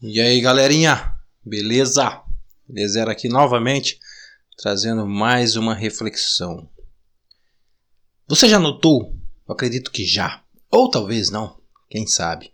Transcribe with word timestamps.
E 0.00 0.20
aí, 0.20 0.40
galerinha? 0.40 1.12
Beleza? 1.44 2.22
Beleza 2.68 3.02
aqui 3.10 3.28
novamente, 3.28 3.98
trazendo 4.56 5.04
mais 5.04 5.56
uma 5.56 5.74
reflexão. 5.74 6.70
Você 8.28 8.48
já 8.48 8.60
notou? 8.60 9.12
Eu 9.48 9.54
acredito 9.54 9.90
que 9.90 10.06
já, 10.06 10.40
ou 10.70 10.88
talvez 10.88 11.30
não, 11.30 11.58
quem 11.90 12.06
sabe, 12.06 12.52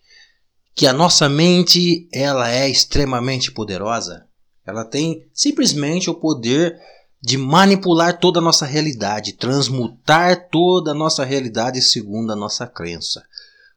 que 0.75 0.87
a 0.87 0.93
nossa 0.95 1.29
mente, 1.29 2.09
ela 2.11 2.51
é 2.51 2.67
extremamente 2.67 3.53
poderosa. 3.53 4.27
Ela 4.67 4.83
tem 4.83 5.29
simplesmente 5.35 6.09
o 6.09 6.15
poder 6.15 6.81
de 7.21 7.37
manipular 7.37 8.19
toda 8.19 8.39
a 8.39 8.43
nossa 8.43 8.65
realidade, 8.65 9.35
transmutar 9.35 10.49
toda 10.49 10.93
a 10.93 10.95
nossa 10.95 11.27
realidade 11.27 11.83
segundo 11.83 12.33
a 12.33 12.37
nossa 12.37 12.67
crença. 12.67 13.23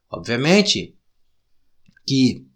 Obviamente 0.09 0.95
que 2.05 2.46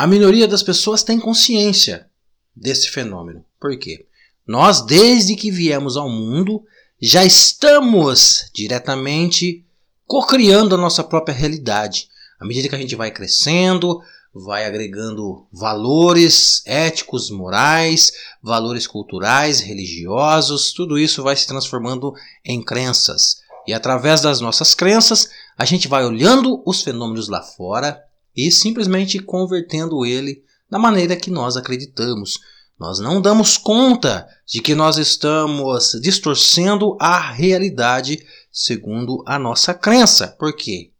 a 0.00 0.06
minoria 0.06 0.48
das 0.48 0.62
pessoas 0.62 1.02
tem 1.02 1.20
consciência 1.20 2.08
desse 2.56 2.88
fenômeno. 2.88 3.44
Por 3.60 3.78
quê? 3.78 4.06
Nós, 4.46 4.80
desde 4.80 5.36
que 5.36 5.50
viemos 5.50 5.94
ao 5.94 6.08
mundo, 6.08 6.64
já 6.98 7.22
estamos 7.22 8.46
diretamente 8.54 9.62
co-criando 10.06 10.74
a 10.74 10.78
nossa 10.78 11.04
própria 11.04 11.34
realidade. 11.34 12.08
À 12.40 12.46
medida 12.46 12.66
que 12.66 12.74
a 12.74 12.78
gente 12.78 12.96
vai 12.96 13.10
crescendo, 13.10 14.00
vai 14.32 14.64
agregando 14.64 15.46
valores 15.52 16.62
éticos, 16.64 17.28
morais, 17.28 18.10
valores 18.42 18.86
culturais, 18.86 19.60
religiosos, 19.60 20.72
tudo 20.72 20.98
isso 20.98 21.22
vai 21.22 21.36
se 21.36 21.46
transformando 21.46 22.14
em 22.42 22.64
crenças. 22.64 23.42
E 23.66 23.74
através 23.74 24.22
das 24.22 24.40
nossas 24.40 24.72
crenças, 24.72 25.28
a 25.58 25.66
gente 25.66 25.88
vai 25.88 26.06
olhando 26.06 26.62
os 26.64 26.80
fenômenos 26.80 27.28
lá 27.28 27.42
fora 27.42 28.02
e 28.36 28.50
simplesmente 28.50 29.18
convertendo 29.18 30.04
ele 30.04 30.42
da 30.70 30.78
maneira 30.78 31.16
que 31.16 31.30
nós 31.30 31.56
acreditamos. 31.56 32.38
Nós 32.78 32.98
não 32.98 33.20
damos 33.20 33.58
conta 33.58 34.26
de 34.46 34.62
que 34.62 34.74
nós 34.74 34.96
estamos 34.96 35.98
distorcendo 36.00 36.96
a 36.98 37.20
realidade 37.20 38.24
segundo 38.50 39.22
a 39.26 39.38
nossa 39.38 39.74
crença, 39.74 40.34
porque 40.38 40.90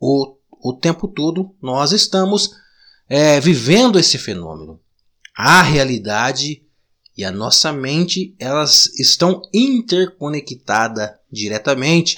o, 0.00 0.36
o 0.62 0.72
tempo 0.72 1.06
todo 1.06 1.54
nós 1.60 1.92
estamos 1.92 2.50
é, 3.08 3.38
vivendo 3.40 3.98
esse 3.98 4.16
fenômeno. 4.16 4.80
A 5.36 5.62
realidade 5.62 6.62
e 7.16 7.24
a 7.24 7.30
nossa 7.30 7.72
mente 7.72 8.34
elas 8.38 8.86
estão 8.98 9.42
interconectadas 9.52 11.10
diretamente. 11.30 12.16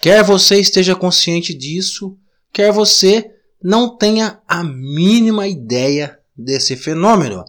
Quer 0.00 0.22
você 0.22 0.60
esteja 0.60 0.94
consciente 0.94 1.54
disso, 1.54 2.18
quer 2.52 2.72
você 2.72 3.39
não 3.62 3.96
tenha 3.96 4.40
a 4.46 4.64
mínima 4.64 5.46
ideia 5.46 6.18
desse 6.36 6.76
fenômeno. 6.76 7.44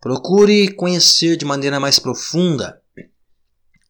Procure 0.00 0.72
conhecer 0.72 1.36
de 1.36 1.44
maneira 1.44 1.78
mais 1.78 1.98
profunda 1.98 2.80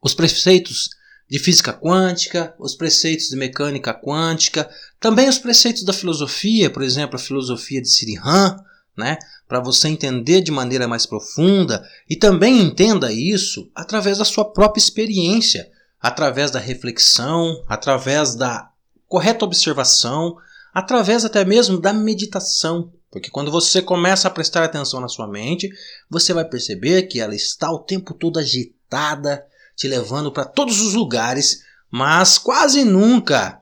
os 0.02 0.14
preceitos 0.14 0.90
de 1.28 1.38
física 1.38 1.72
quântica, 1.72 2.54
os 2.58 2.74
preceitos 2.74 3.28
de 3.28 3.36
mecânica 3.36 3.94
quântica, 3.94 4.68
também 4.98 5.28
os 5.28 5.38
preceitos 5.38 5.84
da 5.84 5.92
filosofia, 5.92 6.68
por 6.68 6.82
exemplo, 6.82 7.16
a 7.16 7.20
filosofia 7.20 7.80
de 7.80 7.88
Sirihan, 7.88 8.56
né, 8.96 9.16
para 9.46 9.60
você 9.60 9.88
entender 9.88 10.40
de 10.40 10.50
maneira 10.50 10.88
mais 10.88 11.06
profunda 11.06 11.86
e 12.08 12.16
também 12.16 12.60
entenda 12.60 13.12
isso 13.12 13.70
através 13.74 14.18
da 14.18 14.24
sua 14.24 14.44
própria 14.52 14.80
experiência, 14.80 15.70
através 16.00 16.50
da 16.50 16.58
reflexão, 16.58 17.62
através 17.68 18.34
da 18.34 18.68
correta 19.06 19.44
observação, 19.44 20.36
através 20.72 21.24
até 21.24 21.44
mesmo 21.44 21.80
da 21.80 21.92
meditação. 21.92 22.92
Porque 23.10 23.30
quando 23.30 23.50
você 23.50 23.82
começa 23.82 24.28
a 24.28 24.30
prestar 24.30 24.64
atenção 24.64 25.00
na 25.00 25.08
sua 25.08 25.26
mente, 25.26 25.68
você 26.08 26.32
vai 26.32 26.44
perceber 26.44 27.02
que 27.02 27.20
ela 27.20 27.34
está 27.34 27.70
o 27.70 27.80
tempo 27.80 28.14
todo 28.14 28.38
agitada, 28.38 29.44
te 29.76 29.88
levando 29.88 30.30
para 30.30 30.44
todos 30.44 30.80
os 30.80 30.94
lugares, 30.94 31.62
mas 31.90 32.38
quase 32.38 32.84
nunca 32.84 33.60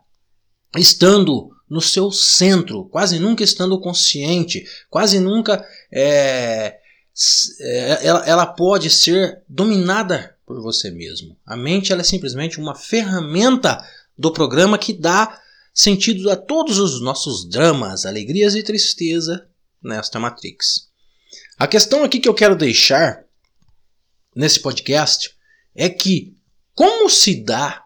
estando 0.76 1.50
no 1.68 1.80
seu 1.80 2.10
centro, 2.10 2.86
quase 2.86 3.18
nunca 3.18 3.42
estando 3.42 3.80
consciente, 3.80 4.66
quase 4.90 5.18
nunca 5.20 5.64
é, 5.92 6.78
é, 7.60 8.06
ela, 8.06 8.26
ela 8.26 8.46
pode 8.46 8.90
ser 8.90 9.42
dominada 9.48 10.36
por 10.46 10.60
você 10.62 10.90
mesmo. 10.90 11.36
A 11.44 11.56
mente 11.56 11.92
ela 11.92 12.02
é 12.02 12.04
simplesmente 12.04 12.58
uma 12.58 12.74
ferramenta 12.74 13.84
do 14.16 14.32
programa 14.32 14.78
que 14.78 14.92
dá 14.92 15.38
sentido 15.78 16.28
a 16.28 16.34
todos 16.34 16.76
os 16.80 17.00
nossos 17.00 17.48
dramas, 17.48 18.04
alegrias 18.04 18.56
e 18.56 18.64
tristeza 18.64 19.48
nesta 19.80 20.18
Matrix. 20.18 20.88
A 21.56 21.68
questão 21.68 22.02
aqui 22.02 22.18
que 22.18 22.28
eu 22.28 22.34
quero 22.34 22.56
deixar 22.56 23.24
nesse 24.34 24.58
podcast 24.58 25.30
é 25.76 25.88
que 25.88 26.36
como 26.74 27.08
se 27.08 27.44
dá 27.44 27.84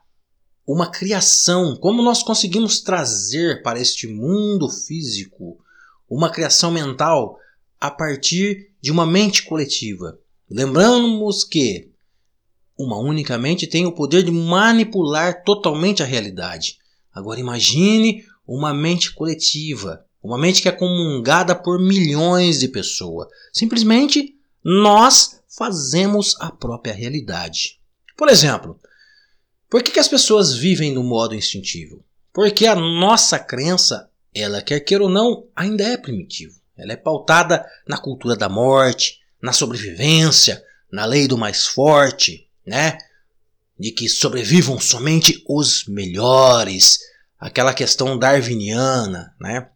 uma 0.67 0.91
criação, 0.91 1.77
como 1.77 2.03
nós 2.03 2.23
conseguimos 2.23 2.81
trazer 2.81 3.63
para 3.63 3.79
este 3.79 4.07
mundo 4.07 4.71
físico 4.71 5.59
uma 6.09 6.31
criação 6.31 6.71
mental 6.71 7.39
a 7.79 7.91
partir 7.91 8.71
de 8.81 8.91
uma 8.91 9.05
mente 9.05 9.43
coletiva. 9.43 10.19
Lembramos 10.49 11.45
que 11.45 11.91
uma 12.79 12.97
única 12.97 13.37
mente 13.37 13.67
tem 13.67 13.85
o 13.85 13.93
poder 13.93 14.23
de 14.23 14.31
manipular 14.31 15.45
totalmente 15.45 16.03
a 16.03 16.07
realidade. 16.07 16.81
Agora 17.13 17.41
imagine 17.41 18.25
uma 18.47 18.73
mente 18.73 19.13
coletiva, 19.13 20.05
uma 20.23 20.39
mente 20.39 20.63
que 20.63 20.69
é 20.69 20.73
comungada 20.73 21.55
por 21.55 21.81
milhões 21.81 22.61
de 22.61 22.69
pessoas. 22.69 23.29
Simplesmente 23.53 24.37
nós 24.65 25.41
fazemos 25.49 26.37
a 26.41 26.51
própria 26.51 26.95
realidade. 26.95 27.81
Por 28.17 28.29
exemplo, 28.29 28.79
por 29.69 29.83
que, 29.83 29.91
que 29.91 29.99
as 29.99 30.09
pessoas 30.09 30.55
vivem 30.55 30.93
no 30.93 31.03
modo 31.03 31.35
instintivo? 31.35 32.05
Porque 32.33 32.67
a 32.67 32.75
nossa 32.75 33.39
crença, 33.39 34.09
ela 34.35 34.63
quer 34.63 34.81
queira 34.81 35.05
ou 35.05 35.11
não, 35.11 35.47
ainda 35.55 35.85
é 35.85 35.97
primitiva. 35.97 36.55
Ela 36.77 36.93
é 36.93 36.97
pautada 36.97 37.65
na 37.87 37.99
cultura 37.99 38.37
da 38.37 38.49
morte, 38.49 39.21
na 39.41 39.53
sobrevivência, 39.53 40.63
na 40.91 41.05
lei 41.05 41.27
do 41.27 41.37
mais 41.37 41.67
forte, 41.67 42.49
né? 42.67 42.97
De 43.83 43.91
que 43.91 44.09
sobrevivam 44.09 44.79
somente 44.79 45.43
os 45.45 45.87
melhores, 45.89 47.01
aquela 47.37 47.75
questão 47.75 48.17
darwiniana, 48.17 49.35
né? 49.41 49.71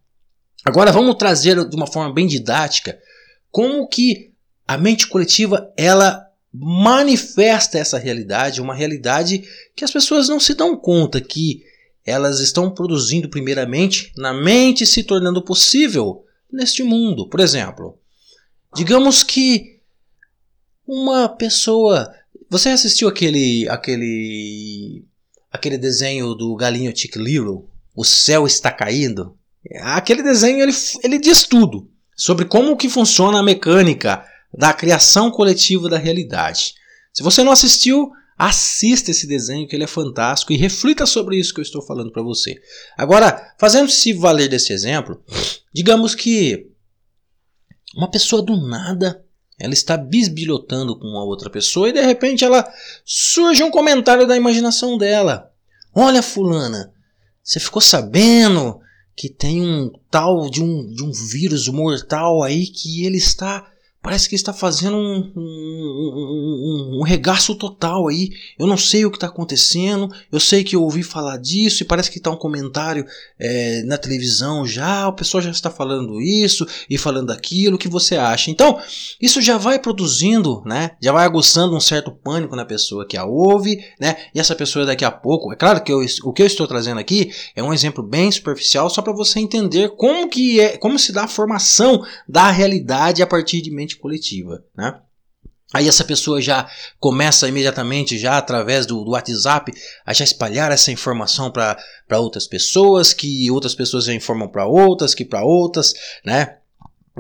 Agora 0.64 0.92
vamos 0.92 1.16
trazer 1.16 1.68
de 1.68 1.74
uma 1.74 1.88
forma 1.88 2.14
bem 2.14 2.24
didática 2.24 2.96
como 3.50 3.88
que 3.88 4.32
a 4.64 4.78
mente 4.78 5.08
coletiva 5.08 5.72
ela 5.76 6.24
manifesta 6.52 7.80
essa 7.80 7.98
realidade, 7.98 8.60
uma 8.60 8.76
realidade 8.76 9.42
que 9.74 9.84
as 9.84 9.90
pessoas 9.90 10.28
não 10.28 10.38
se 10.38 10.54
dão 10.54 10.76
conta 10.76 11.20
que 11.20 11.64
elas 12.04 12.38
estão 12.38 12.70
produzindo 12.70 13.28
primeiramente 13.28 14.12
na 14.16 14.32
mente 14.32 14.86
se 14.86 15.02
tornando 15.02 15.42
possível 15.42 16.24
neste 16.48 16.84
mundo. 16.84 17.28
Por 17.28 17.40
exemplo, 17.40 17.98
digamos 18.72 19.24
que 19.24 19.80
uma 20.86 21.28
pessoa 21.28 22.08
você 22.48 22.68
assistiu 22.70 23.08
aquele 23.08 23.68
aquele 23.68 25.04
aquele 25.50 25.78
desenho 25.78 26.34
do 26.34 26.54
galinho 26.56 26.96
Chick 26.96 27.18
Little? 27.18 27.68
O 27.94 28.04
céu 28.04 28.46
está 28.46 28.70
caindo. 28.70 29.36
Aquele 29.80 30.22
desenho 30.22 30.62
ele, 30.62 30.72
ele 31.02 31.18
diz 31.18 31.44
tudo 31.44 31.90
sobre 32.16 32.44
como 32.44 32.76
que 32.76 32.88
funciona 32.88 33.38
a 33.38 33.42
mecânica 33.42 34.24
da 34.56 34.72
criação 34.72 35.30
coletiva 35.30 35.88
da 35.88 35.98
realidade. 35.98 36.74
Se 37.12 37.22
você 37.22 37.42
não 37.42 37.52
assistiu, 37.52 38.10
assista 38.38 39.10
esse 39.10 39.26
desenho 39.26 39.66
que 39.66 39.74
ele 39.74 39.84
é 39.84 39.88
fantástico 39.88 40.52
e 40.52 40.56
reflita 40.56 41.06
sobre 41.06 41.38
isso 41.38 41.52
que 41.52 41.60
eu 41.60 41.64
estou 41.64 41.82
falando 41.82 42.12
para 42.12 42.22
você. 42.22 42.60
Agora, 42.96 43.54
fazendo-se 43.58 44.12
valer 44.12 44.48
desse 44.48 44.72
exemplo, 44.72 45.22
digamos 45.72 46.14
que 46.14 46.70
uma 47.96 48.10
pessoa 48.10 48.42
do 48.42 48.56
nada 48.56 49.25
ela 49.58 49.72
está 49.72 49.96
bisbilhotando 49.96 50.98
com 50.98 51.06
uma 51.06 51.24
outra 51.24 51.48
pessoa 51.48 51.88
e 51.88 51.92
de 51.92 52.02
repente 52.02 52.44
ela 52.44 52.70
surge 53.04 53.62
um 53.62 53.70
comentário 53.70 54.26
da 54.26 54.36
imaginação 54.36 54.98
dela. 54.98 55.50
Olha, 55.94 56.22
fulana, 56.22 56.92
você 57.42 57.58
ficou 57.58 57.80
sabendo 57.80 58.80
que 59.16 59.30
tem 59.30 59.62
um 59.62 59.90
tal 60.10 60.50
de 60.50 60.62
um, 60.62 60.92
de 60.92 61.02
um 61.02 61.10
vírus 61.10 61.68
mortal 61.68 62.42
aí 62.42 62.66
que 62.66 63.06
ele 63.06 63.16
está 63.16 63.66
parece 64.02 64.28
que 64.28 64.36
está 64.36 64.52
fazendo 64.52 64.96
um, 64.96 65.32
um, 65.36 66.96
um, 66.96 67.00
um, 67.00 67.02
regaço 67.02 67.56
total 67.56 68.08
aí. 68.08 68.30
Eu 68.56 68.66
não 68.66 68.76
sei 68.76 69.04
o 69.04 69.10
que 69.10 69.16
está 69.16 69.26
acontecendo, 69.26 70.08
eu 70.30 70.38
sei 70.38 70.62
que 70.62 70.76
eu 70.76 70.82
ouvi 70.82 71.02
falar 71.02 71.38
disso 71.38 71.82
e 71.82 71.86
parece 71.86 72.10
que 72.10 72.18
está 72.18 72.30
um 72.30 72.36
comentário 72.36 73.04
é, 73.38 73.82
na 73.82 73.98
televisão 73.98 74.64
já, 74.64 75.08
o 75.08 75.12
pessoal 75.12 75.42
já 75.42 75.50
está 75.50 75.70
falando 75.70 76.20
isso 76.20 76.66
e 76.88 76.96
falando 76.96 77.32
aquilo, 77.32 77.74
o 77.74 77.78
que 77.78 77.88
você 77.88 78.16
acha? 78.16 78.50
Então, 78.50 78.80
isso 79.20 79.42
já 79.42 79.58
vai 79.58 79.78
produzindo, 79.78 80.62
né? 80.64 80.92
Já 81.02 81.10
vai 81.12 81.24
aguçando 81.24 81.76
um 81.76 81.80
certo 81.80 82.12
pânico 82.12 82.54
na 82.54 82.64
pessoa 82.64 83.06
que 83.06 83.16
a 83.16 83.24
ouve, 83.24 83.84
né? 84.00 84.16
E 84.32 84.38
essa 84.38 84.54
pessoa 84.54 84.86
daqui 84.86 85.04
a 85.04 85.10
pouco, 85.10 85.52
é 85.52 85.56
claro 85.56 85.82
que 85.82 85.92
eu, 85.92 86.00
o 86.22 86.32
que 86.32 86.42
eu 86.42 86.46
estou 86.46 86.66
trazendo 86.68 87.00
aqui 87.00 87.32
é 87.56 87.62
um 87.62 87.74
exemplo 87.74 88.04
bem 88.04 88.30
superficial 88.30 88.88
só 88.88 89.02
para 89.02 89.12
você 89.12 89.40
entender 89.40 89.96
como 89.96 90.28
que 90.28 90.60
é, 90.60 90.76
como 90.76 90.98
se 90.98 91.12
dá 91.12 91.24
a 91.24 91.28
formação 91.28 92.04
da 92.28 92.50
realidade 92.50 93.22
a 93.22 93.26
partir 93.26 93.60
de 93.60 93.70
mente 93.70 93.95
coletiva, 93.98 94.64
né? 94.76 95.00
Aí 95.74 95.88
essa 95.88 96.04
pessoa 96.04 96.40
já 96.40 96.68
começa 97.00 97.48
imediatamente, 97.48 98.18
já 98.18 98.38
através 98.38 98.86
do, 98.86 99.04
do 99.04 99.10
WhatsApp, 99.10 99.72
a 100.04 100.12
já 100.12 100.24
espalhar 100.24 100.70
essa 100.70 100.92
informação 100.92 101.50
para 101.50 101.76
outras 102.18 102.46
pessoas, 102.46 103.12
que 103.12 103.50
outras 103.50 103.74
pessoas 103.74 104.04
já 104.04 104.14
informam 104.14 104.48
para 104.48 104.64
outras, 104.64 105.12
que 105.12 105.24
para 105.24 105.44
outras, 105.44 105.92
né? 106.24 106.56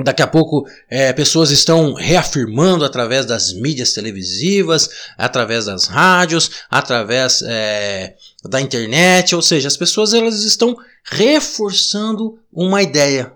Daqui 0.04 0.20
a 0.20 0.26
pouco, 0.26 0.68
é, 0.90 1.10
pessoas 1.12 1.50
estão 1.50 1.94
reafirmando 1.94 2.84
através 2.84 3.24
das 3.24 3.54
mídias 3.54 3.94
televisivas, 3.94 4.90
através 5.16 5.64
das 5.64 5.86
rádios, 5.86 6.50
através 6.70 7.42
é, 7.42 8.14
da 8.44 8.60
internet, 8.60 9.34
ou 9.34 9.40
seja, 9.40 9.68
as 9.68 9.76
pessoas 9.76 10.12
elas 10.12 10.44
estão 10.44 10.76
reforçando 11.02 12.38
uma 12.52 12.82
ideia, 12.82 13.32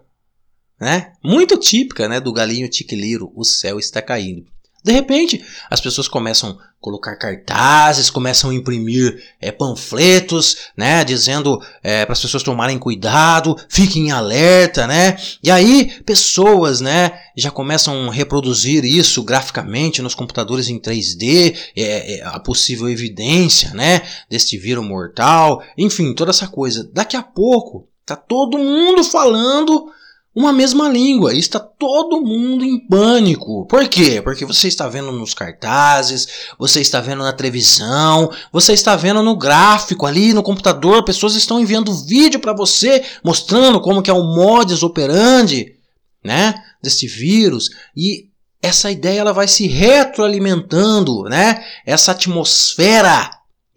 né? 0.81 1.13
Muito 1.23 1.59
típica, 1.59 2.09
né, 2.09 2.19
do 2.19 2.33
galinho 2.33 2.69
tiquiliro, 2.69 3.31
o 3.37 3.45
céu 3.45 3.79
está 3.79 4.01
caindo. 4.01 4.47
De 4.83 4.93
repente, 4.93 5.45
as 5.69 5.79
pessoas 5.79 6.09
começam 6.09 6.51
a 6.51 6.57
colocar 6.81 7.15
cartazes, 7.17 8.09
começam 8.09 8.49
a 8.49 8.55
imprimir 8.55 9.23
é, 9.39 9.53
panfletos, 9.53 10.57
né, 10.75 11.05
dizendo 11.05 11.61
é, 11.83 12.07
para 12.07 12.15
as 12.15 12.23
pessoas 12.23 12.43
tomarem 12.43 12.79
cuidado, 12.79 13.59
fiquem 13.69 14.11
alerta, 14.11 14.87
né? 14.87 15.19
E 15.43 15.51
aí, 15.51 16.01
pessoas, 16.07 16.81
né, 16.81 17.13
já 17.37 17.51
começam 17.51 18.09
a 18.09 18.13
reproduzir 18.13 18.83
isso 18.83 19.23
graficamente 19.23 20.01
nos 20.01 20.15
computadores 20.15 20.71
em 20.71 20.81
3D, 20.81 21.55
é, 21.77 22.15
é, 22.15 22.25
a 22.25 22.41
possível 22.41 22.89
evidência, 22.89 23.75
né, 23.75 24.01
deste 24.31 24.57
vírus 24.57 24.87
mortal, 24.87 25.63
enfim, 25.77 26.15
toda 26.15 26.31
essa 26.31 26.49
coisa. 26.49 26.89
Daqui 26.91 27.19
a 27.19 27.23
pouco, 27.23 27.87
tá 28.07 28.17
todo 28.17 28.57
mundo 28.57 29.05
falando 29.05 29.93
uma 30.35 30.53
mesma 30.53 30.89
língua. 30.89 31.35
Está 31.35 31.59
todo 31.59 32.21
mundo 32.21 32.65
em 32.65 32.79
pânico. 32.87 33.67
Por 33.67 33.89
quê? 33.89 34.21
Porque 34.23 34.45
você 34.45 34.69
está 34.69 34.89
vendo 34.89 35.11
nos 35.13 35.35
cartazes, 35.35 36.27
você 36.59 36.81
está 36.81 37.01
vendo 37.01 37.23
na 37.23 37.33
televisão, 37.33 38.31
você 38.53 38.73
está 38.73 38.97
vendo 38.97 39.23
no 39.23 39.37
gráfico 39.37 40.07
ali 40.07 40.33
no 40.33 40.43
computador, 40.43 41.05
pessoas 41.05 41.35
estão 41.35 41.61
enviando 41.61 41.95
vídeo 42.05 42.41
para 42.41 42.53
você 42.53 43.05
mostrando 43.25 43.81
como 43.81 44.03
que 44.03 44.11
é 44.11 44.15
o 44.15 44.23
modus 44.23 44.83
operandi, 44.83 45.75
né, 46.23 46.55
desse 46.83 47.07
vírus 47.07 47.71
e 47.97 48.31
essa 48.63 48.91
ideia 48.91 49.21
ela 49.21 49.33
vai 49.33 49.49
se 49.49 49.67
retroalimentando, 49.67 51.23
né? 51.25 51.65
Essa 51.87 52.13
atmosfera 52.13 53.31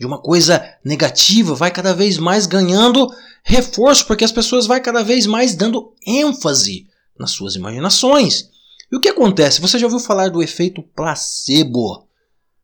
de 0.04 0.08
uma 0.08 0.22
coisa 0.22 0.62
negativa 0.84 1.56
vai 1.56 1.72
cada 1.72 1.94
vez 1.94 2.18
mais 2.18 2.46
ganhando 2.46 3.08
reforço, 3.42 4.06
porque 4.06 4.26
as 4.26 4.34
pessoas 4.34 4.68
vai 4.68 4.82
cada 4.82 5.02
vez 5.02 5.26
mais 5.26 5.56
dando 5.56 5.94
ênfase 6.06 6.88
nas 7.18 7.32
suas 7.32 7.56
imaginações. 7.56 8.50
E 8.92 8.98
o 8.98 9.00
que 9.00 9.08
acontece? 9.08 9.62
Você 9.62 9.80
já 9.80 9.86
ouviu 9.86 10.02
falar 10.02 10.30
do 10.30 10.44
efeito 10.44 10.84
placebo? 10.84 12.06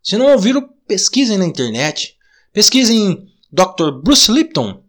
Se 0.04 0.18
não 0.18 0.34
ouviram, 0.34 0.70
pesquisem 0.86 1.38
na 1.38 1.46
internet. 1.46 2.18
Pesquisem 2.52 3.26
Dr. 3.50 3.90
Bruce 4.04 4.30
Lipton, 4.30 4.84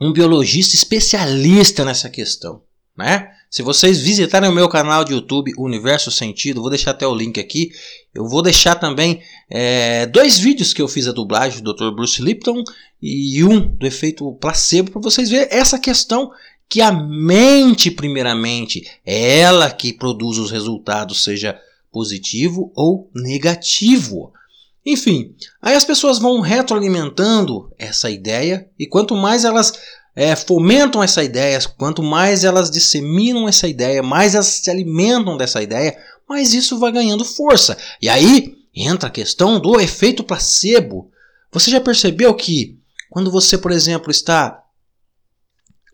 um 0.00 0.10
biologista 0.10 0.74
especialista 0.74 1.84
nessa 1.84 2.08
questão, 2.08 2.62
né? 2.96 3.30
Se 3.54 3.62
vocês 3.62 4.00
visitarem 4.00 4.50
o 4.50 4.52
meu 4.52 4.68
canal 4.68 5.04
de 5.04 5.12
YouTube, 5.12 5.54
Universo 5.56 6.10
Sentido, 6.10 6.60
vou 6.60 6.70
deixar 6.70 6.90
até 6.90 7.06
o 7.06 7.14
link 7.14 7.38
aqui. 7.38 7.70
Eu 8.12 8.26
vou 8.26 8.42
deixar 8.42 8.74
também 8.74 9.22
é, 9.48 10.06
dois 10.06 10.36
vídeos 10.36 10.74
que 10.74 10.82
eu 10.82 10.88
fiz 10.88 11.06
a 11.06 11.12
dublagem 11.12 11.62
do 11.62 11.72
Dr. 11.72 11.94
Bruce 11.94 12.20
Lipton 12.20 12.64
e 13.00 13.44
um 13.44 13.60
do 13.60 13.86
efeito 13.86 14.28
placebo 14.40 14.90
para 14.90 15.00
vocês 15.00 15.30
verem 15.30 15.46
essa 15.52 15.78
questão 15.78 16.32
que 16.68 16.80
a 16.80 16.90
mente, 16.90 17.92
primeiramente, 17.92 18.90
é 19.06 19.38
ela 19.38 19.70
que 19.70 19.92
produz 19.92 20.36
os 20.38 20.50
resultados, 20.50 21.22
seja 21.22 21.56
positivo 21.92 22.72
ou 22.74 23.08
negativo. 23.14 24.32
Enfim, 24.84 25.32
aí 25.62 25.76
as 25.76 25.84
pessoas 25.84 26.18
vão 26.18 26.40
retroalimentando 26.40 27.72
essa 27.78 28.10
ideia 28.10 28.68
e 28.76 28.84
quanto 28.84 29.14
mais 29.14 29.44
elas 29.44 29.74
é, 30.14 30.36
fomentam 30.36 31.02
essa 31.02 31.24
ideia, 31.24 31.58
quanto 31.76 32.02
mais 32.02 32.44
elas 32.44 32.70
disseminam 32.70 33.48
essa 33.48 33.66
ideia, 33.66 34.02
mais 34.02 34.34
elas 34.34 34.46
se 34.46 34.70
alimentam 34.70 35.36
dessa 35.36 35.62
ideia, 35.62 35.96
mais 36.28 36.54
isso 36.54 36.78
vai 36.78 36.92
ganhando 36.92 37.24
força. 37.24 37.76
E 38.00 38.08
aí 38.08 38.54
entra 38.74 39.08
a 39.08 39.12
questão 39.12 39.60
do 39.60 39.80
efeito 39.80 40.22
placebo. 40.22 41.10
Você 41.52 41.70
já 41.70 41.80
percebeu 41.80 42.34
que 42.34 42.78
quando 43.10 43.30
você, 43.30 43.58
por 43.58 43.70
exemplo, 43.70 44.10
está 44.10 44.62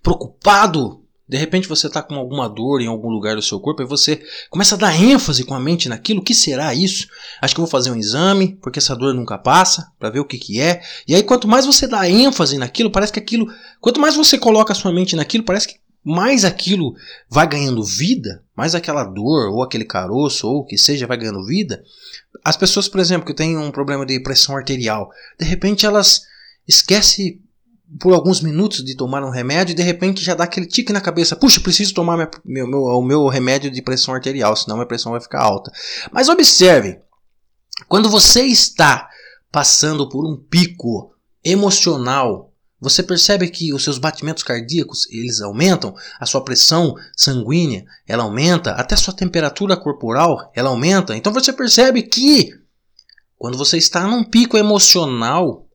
preocupado 0.02 1.00
de 1.30 1.36
repente 1.36 1.68
você 1.68 1.86
está 1.86 2.02
com 2.02 2.16
alguma 2.16 2.48
dor 2.48 2.80
em 2.80 2.88
algum 2.88 3.08
lugar 3.08 3.36
do 3.36 3.42
seu 3.42 3.60
corpo 3.60 3.80
e 3.80 3.86
você 3.86 4.20
começa 4.50 4.74
a 4.74 4.78
dar 4.78 5.00
ênfase 5.00 5.44
com 5.44 5.54
a 5.54 5.60
mente 5.60 5.88
naquilo. 5.88 6.18
O 6.18 6.24
que 6.24 6.34
será 6.34 6.74
isso? 6.74 7.06
Acho 7.40 7.54
que 7.54 7.60
eu 7.60 7.64
vou 7.64 7.70
fazer 7.70 7.92
um 7.92 7.96
exame, 7.96 8.58
porque 8.60 8.80
essa 8.80 8.96
dor 8.96 9.14
nunca 9.14 9.38
passa, 9.38 9.92
para 9.96 10.10
ver 10.10 10.18
o 10.18 10.24
que, 10.24 10.36
que 10.36 10.60
é. 10.60 10.82
E 11.06 11.14
aí, 11.14 11.22
quanto 11.22 11.46
mais 11.46 11.64
você 11.64 11.86
dá 11.86 12.10
ênfase 12.10 12.58
naquilo, 12.58 12.90
parece 12.90 13.12
que 13.12 13.20
aquilo. 13.20 13.46
Quanto 13.80 14.00
mais 14.00 14.16
você 14.16 14.36
coloca 14.36 14.72
a 14.72 14.74
sua 14.74 14.92
mente 14.92 15.14
naquilo, 15.14 15.44
parece 15.44 15.68
que 15.68 15.76
mais 16.02 16.44
aquilo 16.44 16.96
vai 17.28 17.46
ganhando 17.46 17.84
vida, 17.84 18.42
mais 18.56 18.74
aquela 18.74 19.04
dor, 19.04 19.52
ou 19.52 19.62
aquele 19.62 19.84
caroço, 19.84 20.48
ou 20.48 20.62
o 20.62 20.64
que 20.64 20.76
seja, 20.76 21.06
vai 21.06 21.16
ganhando 21.16 21.46
vida. 21.46 21.80
As 22.44 22.56
pessoas, 22.56 22.88
por 22.88 22.98
exemplo, 22.98 23.24
que 23.24 23.34
têm 23.34 23.56
um 23.56 23.70
problema 23.70 24.04
de 24.04 24.18
pressão 24.20 24.56
arterial, 24.56 25.10
de 25.38 25.46
repente 25.46 25.86
elas 25.86 26.22
esquecem 26.66 27.40
por 27.98 28.14
alguns 28.14 28.40
minutos 28.40 28.84
de 28.84 28.96
tomar 28.96 29.25
um 29.25 29.31
remédio 29.31 29.72
e 29.72 29.76
de 29.76 29.82
repente 29.82 30.22
já 30.22 30.34
dá 30.34 30.44
aquele 30.44 30.66
tique 30.66 30.92
na 30.92 31.00
cabeça: 31.00 31.34
puxa, 31.34 31.60
preciso 31.60 31.94
tomar 31.94 32.16
meu, 32.44 32.66
meu, 32.66 32.82
o 32.82 33.02
meu 33.02 33.26
remédio 33.26 33.70
de 33.70 33.82
pressão 33.82 34.14
arterial, 34.14 34.54
senão 34.54 34.76
minha 34.76 34.87
pressão 34.87 35.12
vai 35.12 35.20
ficar 35.20 35.42
alta. 35.42 35.72
Mas 36.12 36.28
observe, 36.28 37.00
quando 37.88 38.08
você 38.08 38.42
está 38.42 39.08
passando 39.50 40.08
por 40.08 40.25
um 40.25 40.37
pico 40.37 41.12
emocional, 41.44 42.52
você 42.81 43.02
percebe 43.02 43.48
que 43.48 43.75
os 43.75 43.82
seus 43.82 43.98
batimentos 43.98 44.42
cardíacos 44.42 45.06
eles 45.10 45.40
aumentam, 45.40 45.94
a 46.19 46.25
sua 46.25 46.42
pressão 46.42 46.94
sanguínea 47.16 47.84
ela 48.06 48.22
aumenta, 48.22 48.72
até 48.72 48.94
a 48.94 48.98
sua 48.98 49.12
temperatura 49.12 49.76
corporal 49.76 50.50
ela 50.54 50.70
aumenta. 50.70 51.16
Então 51.16 51.32
você 51.32 51.52
percebe 51.52 52.02
que 52.02 52.50
quando 53.37 53.58
você 53.58 53.76
está 53.76 54.06
num 54.06 54.22
pico 54.22 54.56
emocional, 54.56 55.66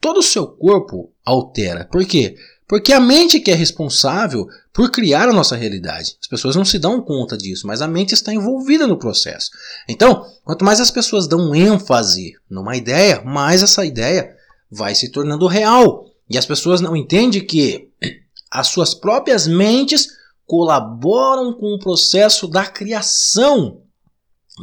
todo 0.00 0.20
o 0.20 0.22
seu 0.22 0.46
corpo 0.46 1.13
altera. 1.24 1.84
Por 1.90 2.04
quê? 2.04 2.36
Porque 2.66 2.92
a 2.92 3.00
mente 3.00 3.40
que 3.40 3.50
é 3.50 3.54
responsável 3.54 4.46
por 4.72 4.90
criar 4.90 5.28
a 5.28 5.32
nossa 5.32 5.54
realidade. 5.54 6.16
As 6.20 6.26
pessoas 6.26 6.56
não 6.56 6.64
se 6.64 6.78
dão 6.78 7.00
conta 7.00 7.36
disso, 7.36 7.66
mas 7.66 7.80
a 7.82 7.88
mente 7.88 8.12
está 8.12 8.32
envolvida 8.32 8.86
no 8.86 8.98
processo. 8.98 9.50
Então, 9.88 10.26
quanto 10.44 10.64
mais 10.64 10.80
as 10.80 10.90
pessoas 10.90 11.28
dão 11.28 11.54
ênfase 11.54 12.34
numa 12.50 12.76
ideia, 12.76 13.22
mais 13.22 13.62
essa 13.62 13.84
ideia 13.84 14.34
vai 14.70 14.94
se 14.94 15.10
tornando 15.10 15.46
real. 15.46 16.06
E 16.28 16.38
as 16.38 16.46
pessoas 16.46 16.80
não 16.80 16.96
entendem 16.96 17.44
que 17.46 17.90
as 18.50 18.68
suas 18.68 18.94
próprias 18.94 19.46
mentes 19.46 20.08
colaboram 20.46 21.52
com 21.52 21.74
o 21.74 21.78
processo 21.78 22.48
da 22.48 22.66
criação 22.66 23.82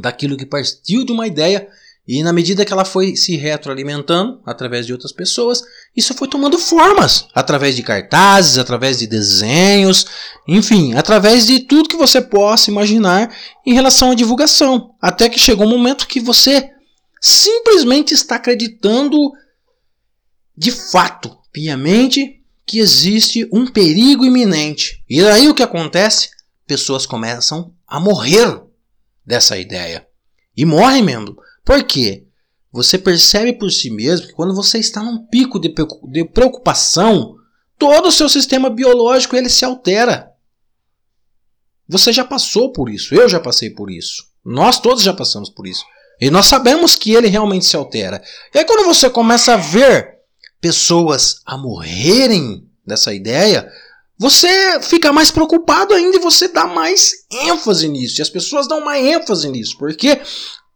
daquilo 0.02 0.38
que 0.38 0.46
partiu 0.46 1.06
de 1.06 1.12
uma 1.12 1.28
ideia 1.28 1.68
e 2.14 2.22
na 2.24 2.34
medida 2.34 2.66
que 2.66 2.74
ela 2.74 2.84
foi 2.84 3.16
se 3.16 3.38
retroalimentando 3.38 4.42
através 4.46 4.86
de 4.86 4.92
outras 4.92 5.14
pessoas, 5.14 5.64
isso 5.96 6.14
foi 6.14 6.28
tomando 6.28 6.60
formas 6.60 7.26
através 7.34 7.74
de 7.74 7.84
cartazes, 7.84 8.58
através 8.58 9.00
de 9.00 9.08
desenhos, 9.08 10.06
enfim, 10.46 10.94
através 10.94 11.48
de 11.48 11.62
tudo 11.62 11.88
que 11.88 11.96
você 11.96 12.20
possa 12.20 12.70
imaginar 12.70 13.34
em 13.66 13.74
relação 13.74 14.12
à 14.12 14.14
divulgação. 14.14 14.94
Até 15.02 15.30
que 15.30 15.40
chegou 15.40 15.66
um 15.66 15.70
momento 15.70 16.06
que 16.06 16.20
você 16.20 16.70
simplesmente 17.22 18.14
está 18.14 18.36
acreditando 18.36 19.18
de 20.58 20.70
fato, 20.70 21.38
piamente, 21.50 22.44
que 22.66 22.80
existe 22.80 23.48
um 23.54 23.66
perigo 23.66 24.26
iminente. 24.26 25.02
E 25.10 25.24
aí 25.24 25.48
o 25.48 25.56
que 25.56 25.64
acontece? 25.64 26.30
Pessoas 26.68 27.06
começam 27.06 27.74
a 27.88 28.02
morrer 28.02 28.62
dessa 29.26 29.58
ideia. 29.58 30.06
E 30.58 30.66
morrem 30.66 31.02
mesmo 31.02 31.38
por 31.64 31.84
quê? 31.84 32.26
Você 32.72 32.98
percebe 32.98 33.54
por 33.54 33.70
si 33.72 33.90
mesmo 33.90 34.28
que 34.28 34.34
quando 34.34 34.56
você 34.56 34.80
está 34.80 35.04
num 35.04 35.26
pico 35.26 35.60
de 35.60 36.26
preocupação, 36.26 37.36
todo 37.78 38.08
o 38.08 38.12
seu 38.12 38.30
sistema 38.30 38.70
biológico 38.70 39.36
ele 39.36 39.50
se 39.50 39.66
altera. 39.66 40.32
Você 41.88 42.14
já 42.14 42.24
passou 42.24 42.72
por 42.72 42.90
isso, 42.90 43.14
eu 43.14 43.28
já 43.28 43.40
passei 43.40 43.70
por 43.70 43.92
isso. 43.92 44.24
Nós 44.44 44.80
todos 44.80 45.04
já 45.04 45.14
passamos 45.14 45.50
por 45.50 45.68
isso. 45.68 45.84
E 46.20 46.30
nós 46.30 46.46
sabemos 46.46 46.96
que 46.96 47.12
ele 47.14 47.28
realmente 47.28 47.66
se 47.66 47.76
altera. 47.76 48.24
E 48.54 48.60
aí 48.60 48.66
quando 48.66 48.86
você 48.86 49.10
começa 49.10 49.54
a 49.54 49.58
ver 49.58 50.20
pessoas 50.62 51.42
a 51.46 51.58
morrerem 51.58 52.66
dessa 52.86 53.14
ideia, 53.14 53.70
você 54.18 54.80
fica 54.82 55.12
mais 55.12 55.32
preocupado 55.32 55.94
ainda 55.94 56.16
e 56.16 56.22
você 56.22 56.48
dá 56.48 56.68
mais 56.68 57.12
ênfase 57.32 57.88
nisso. 57.88 58.22
E 58.22 58.24
as 58.24 58.30
pessoas 58.30 58.68
dão 58.68 58.86
mais 58.86 59.04
ênfase 59.04 59.50
nisso, 59.50 59.76
porque 59.78 60.22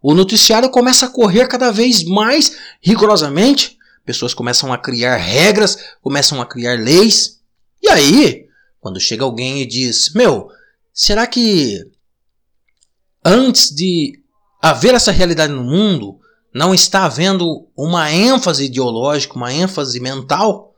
o 0.07 0.13
noticiário 0.13 0.69
começa 0.69 1.07
a 1.07 1.09
correr 1.09 1.47
cada 1.47 1.71
vez 1.71 2.03
mais 2.03 2.55
rigorosamente. 2.79 3.75
Pessoas 4.05 4.35
começam 4.35 4.71
a 4.71 4.77
criar 4.77 5.15
regras, 5.15 5.95
começam 5.99 6.39
a 6.39 6.45
criar 6.45 6.79
leis. 6.79 7.39
E 7.81 7.89
aí, 7.89 8.45
quando 8.79 8.99
chega 8.99 9.23
alguém 9.23 9.63
e 9.63 9.65
diz: 9.65 10.13
Meu, 10.13 10.47
será 10.93 11.25
que 11.25 11.83
antes 13.25 13.71
de 13.71 14.21
haver 14.61 14.93
essa 14.93 15.11
realidade 15.11 15.51
no 15.51 15.63
mundo, 15.63 16.19
não 16.53 16.71
está 16.71 17.05
havendo 17.05 17.67
uma 17.75 18.11
ênfase 18.11 18.65
ideológica, 18.65 19.33
uma 19.33 19.51
ênfase 19.51 19.99
mental? 19.99 20.75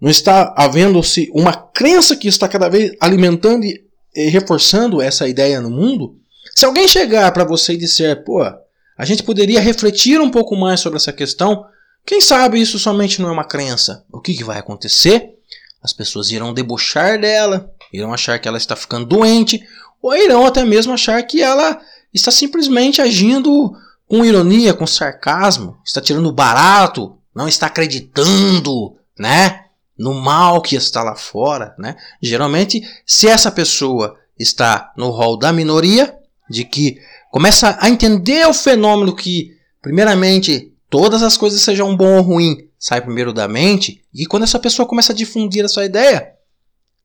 Não 0.00 0.10
está 0.10 0.52
havendo-se 0.56 1.30
uma 1.32 1.52
crença 1.52 2.16
que 2.16 2.26
está 2.26 2.48
cada 2.48 2.68
vez 2.68 2.90
alimentando 3.00 3.64
e 3.64 4.28
reforçando 4.30 5.00
essa 5.00 5.28
ideia 5.28 5.60
no 5.60 5.70
mundo? 5.70 6.18
Se 6.58 6.64
alguém 6.64 6.88
chegar 6.88 7.30
para 7.30 7.44
você 7.44 7.74
e 7.74 7.76
disser, 7.76 8.24
pô, 8.24 8.42
a 8.42 9.04
gente 9.04 9.22
poderia 9.22 9.60
refletir 9.60 10.20
um 10.20 10.28
pouco 10.28 10.56
mais 10.56 10.80
sobre 10.80 10.96
essa 10.96 11.12
questão, 11.12 11.64
quem 12.04 12.20
sabe 12.20 12.60
isso 12.60 12.80
somente 12.80 13.22
não 13.22 13.28
é 13.28 13.32
uma 13.32 13.44
crença? 13.44 14.04
O 14.12 14.20
que, 14.20 14.34
que 14.34 14.42
vai 14.42 14.58
acontecer? 14.58 15.36
As 15.80 15.92
pessoas 15.92 16.32
irão 16.32 16.52
debochar 16.52 17.20
dela, 17.20 17.72
irão 17.92 18.12
achar 18.12 18.40
que 18.40 18.48
ela 18.48 18.58
está 18.58 18.74
ficando 18.74 19.06
doente, 19.06 19.62
ou 20.02 20.12
irão 20.16 20.44
até 20.44 20.64
mesmo 20.64 20.92
achar 20.92 21.22
que 21.22 21.40
ela 21.40 21.80
está 22.12 22.32
simplesmente 22.32 23.00
agindo 23.00 23.72
com 24.08 24.24
ironia, 24.24 24.74
com 24.74 24.84
sarcasmo, 24.84 25.78
está 25.86 26.00
tirando 26.00 26.32
barato, 26.32 27.16
não 27.32 27.46
está 27.46 27.68
acreditando, 27.68 28.96
né? 29.16 29.66
No 29.96 30.12
mal 30.12 30.60
que 30.60 30.74
está 30.74 31.04
lá 31.04 31.14
fora, 31.14 31.72
né? 31.78 31.94
Geralmente, 32.20 32.82
se 33.06 33.28
essa 33.28 33.48
pessoa 33.48 34.16
está 34.36 34.92
no 34.96 35.10
rol 35.10 35.38
da 35.38 35.52
minoria, 35.52 36.17
de 36.48 36.64
que 36.64 36.98
começa 37.30 37.76
a 37.80 37.88
entender 37.88 38.46
o 38.46 38.54
fenômeno 38.54 39.14
que, 39.14 39.56
primeiramente, 39.82 40.72
todas 40.88 41.22
as 41.22 41.36
coisas 41.36 41.60
sejam 41.60 41.96
bom 41.96 42.16
ou 42.16 42.22
ruim, 42.22 42.68
sai 42.78 43.00
primeiro 43.00 43.32
da 43.32 43.48
mente, 43.48 44.04
e 44.14 44.26
quando 44.26 44.44
essa 44.44 44.58
pessoa 44.58 44.88
começa 44.88 45.12
a 45.12 45.16
difundir 45.16 45.64
a 45.64 45.68
sua 45.68 45.84
ideia, 45.84 46.34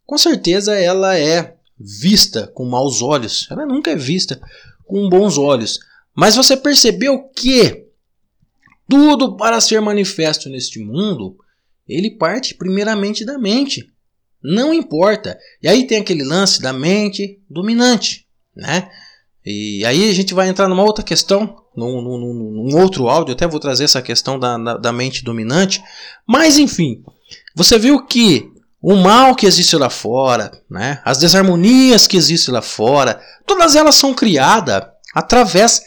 com 0.06 0.18
certeza 0.18 0.76
ela 0.76 1.18
é 1.18 1.56
vista 1.80 2.48
com 2.48 2.66
maus 2.66 3.02
olhos. 3.02 3.48
Ela 3.50 3.66
nunca 3.66 3.92
é 3.92 3.96
vista 3.96 4.40
com 4.86 5.10
bons 5.10 5.38
olhos. 5.38 5.80
Mas 6.16 6.36
você 6.36 6.56
percebeu 6.56 7.24
que 7.36 7.86
tudo 8.88 9.36
para 9.36 9.60
ser 9.60 9.82
manifesto 9.82 10.50
neste 10.50 10.80
mundo, 10.80 11.38
ele 11.88 12.12
parte 12.12 12.54
primeiramente 12.56 13.26
da 13.26 13.38
mente. 13.38 13.92
Não 14.42 14.74
importa. 14.74 15.38
E 15.62 15.68
aí 15.68 15.88
tem 15.88 16.00
aquele 16.00 16.24
lance 16.24 16.62
da 16.62 16.74
mente 16.74 17.42
dominante, 17.50 18.28
né? 18.56 18.90
E 19.46 19.86
aí 19.86 20.10
a 20.10 20.14
gente 20.14 20.34
vai 20.34 20.48
entrar 20.48 20.68
numa 20.68 20.84
outra 20.84 21.04
questão, 21.04 21.64
num, 21.76 22.02
num, 22.02 22.34
num 22.70 22.82
outro 22.82 23.10
áudio, 23.10 23.34
até 23.34 23.48
vou 23.48 23.60
trazer 23.60 23.84
essa 23.84 24.02
questão 24.02 24.40
da, 24.40 24.58
da, 24.58 24.78
da 24.78 24.92
mente 24.92 25.24
dominante. 25.24 25.84
Mas 26.26 26.58
enfim, 26.58 27.04
você 27.56 27.78
viu 27.78 28.06
que 28.06 28.50
o 28.82 28.96
mal 28.96 29.36
que 29.36 29.46
existe 29.46 29.76
lá 29.76 29.90
fora, 29.90 30.52
né? 30.70 31.02
as 31.04 31.18
desarmonias 31.18 32.08
que 32.08 32.18
existem 32.18 32.54
lá 32.54 32.62
fora, 32.62 33.22
todas 33.46 33.76
elas 33.76 33.96
são 33.96 34.14
criadas 34.14 34.84
através 35.14 35.82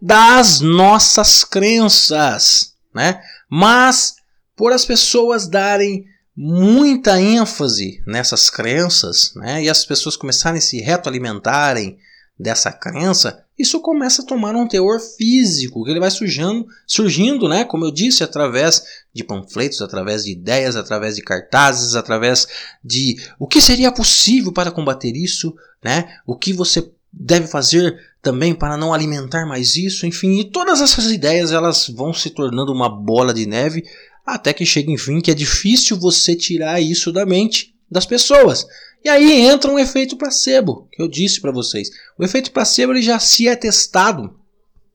das 0.00 0.60
nossas 0.60 1.42
crenças, 1.42 2.74
né? 2.94 3.20
Mas 3.50 4.14
por 4.54 4.72
as 4.72 4.84
pessoas 4.84 5.48
darem 5.48 6.04
muita 6.36 7.20
ênfase 7.20 8.02
nessas 8.06 8.50
crenças, 8.50 9.32
né? 9.34 9.64
E 9.64 9.70
as 9.70 9.84
pessoas 9.84 10.16
começarem 10.16 10.58
a 10.58 10.62
se 10.62 10.80
retroalimentarem 10.80 11.98
dessa 12.38 12.70
crença, 12.70 13.42
isso 13.58 13.80
começa 13.80 14.20
a 14.20 14.24
tomar 14.24 14.54
um 14.54 14.68
teor 14.68 15.00
físico, 15.00 15.82
que 15.82 15.90
ele 15.90 16.00
vai 16.00 16.10
surgindo, 16.10 16.66
surgindo, 16.86 17.48
né, 17.48 17.64
como 17.64 17.86
eu 17.86 17.90
disse, 17.90 18.22
através 18.22 18.82
de 19.14 19.24
panfletos, 19.24 19.80
através 19.80 20.24
de 20.24 20.32
ideias, 20.32 20.76
através 20.76 21.16
de 21.16 21.22
cartazes, 21.22 21.94
através 21.94 22.46
de 22.84 23.16
o 23.38 23.46
que 23.46 23.60
seria 23.60 23.90
possível 23.90 24.52
para 24.52 24.70
combater 24.70 25.16
isso, 25.16 25.54
né? 25.82 26.18
O 26.26 26.36
que 26.36 26.52
você 26.52 26.90
deve 27.10 27.46
fazer 27.46 27.98
também 28.20 28.54
para 28.54 28.76
não 28.76 28.92
alimentar 28.92 29.46
mais 29.46 29.74
isso, 29.76 30.04
enfim, 30.04 30.40
e 30.40 30.50
todas 30.50 30.82
essas 30.82 31.06
ideias 31.06 31.52
elas 31.52 31.88
vão 31.88 32.12
se 32.12 32.28
tornando 32.28 32.72
uma 32.72 32.90
bola 32.90 33.32
de 33.32 33.46
neve 33.46 33.84
até 34.26 34.52
que 34.52 34.66
chega 34.66 34.90
enfim 34.90 35.20
que 35.20 35.30
é 35.30 35.34
difícil 35.34 35.96
você 35.96 36.34
tirar 36.34 36.80
isso 36.80 37.12
da 37.12 37.24
mente 37.24 37.74
das 37.90 38.04
pessoas. 38.04 38.66
E 39.06 39.08
aí 39.08 39.42
entra 39.42 39.70
um 39.70 39.78
efeito 39.78 40.16
placebo, 40.16 40.88
que 40.90 41.00
eu 41.00 41.06
disse 41.06 41.40
para 41.40 41.52
vocês. 41.52 41.90
O 42.18 42.24
efeito 42.24 42.50
placebo 42.50 42.92
ele 42.92 43.02
já 43.02 43.20
se 43.20 43.46
é 43.46 43.54
testado 43.54 44.34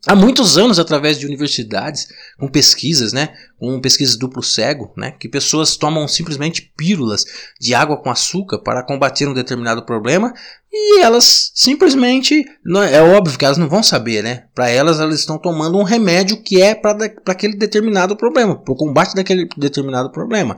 há 0.05 0.13
muitos 0.13 0.57
anos 0.57 0.79
através 0.79 1.17
de 1.17 1.25
universidades, 1.25 2.09
com 2.37 2.49
pesquisas, 2.49 3.13
né, 3.13 3.29
com 3.57 3.79
pesquisas 3.79 4.17
duplo 4.17 4.43
cego, 4.43 4.91
né, 4.97 5.11
que 5.11 5.29
pessoas 5.29 5.77
tomam 5.77 6.09
simplesmente 6.09 6.73
pílulas 6.75 7.23
de 7.57 7.73
água 7.73 7.95
com 7.95 8.09
açúcar 8.09 8.59
para 8.59 8.85
combater 8.85 9.29
um 9.29 9.33
determinado 9.33 9.85
problema 9.85 10.33
e 10.69 10.99
elas 10.99 11.49
simplesmente, 11.55 12.43
é, 12.89 12.95
é 12.97 13.01
óbvio 13.01 13.39
que 13.39 13.45
elas 13.45 13.57
não 13.57 13.69
vão 13.69 13.81
saber, 13.81 14.21
né? 14.21 14.43
Para 14.53 14.69
elas, 14.69 14.99
elas 14.99 15.21
estão 15.21 15.37
tomando 15.37 15.77
um 15.77 15.83
remédio 15.83 16.43
que 16.43 16.61
é 16.61 16.75
para 16.75 16.97
aquele 17.27 17.55
determinado 17.55 18.17
problema, 18.17 18.61
para 18.61 18.73
o 18.73 18.77
combate 18.77 19.15
daquele 19.15 19.47
determinado 19.57 20.11
problema. 20.11 20.57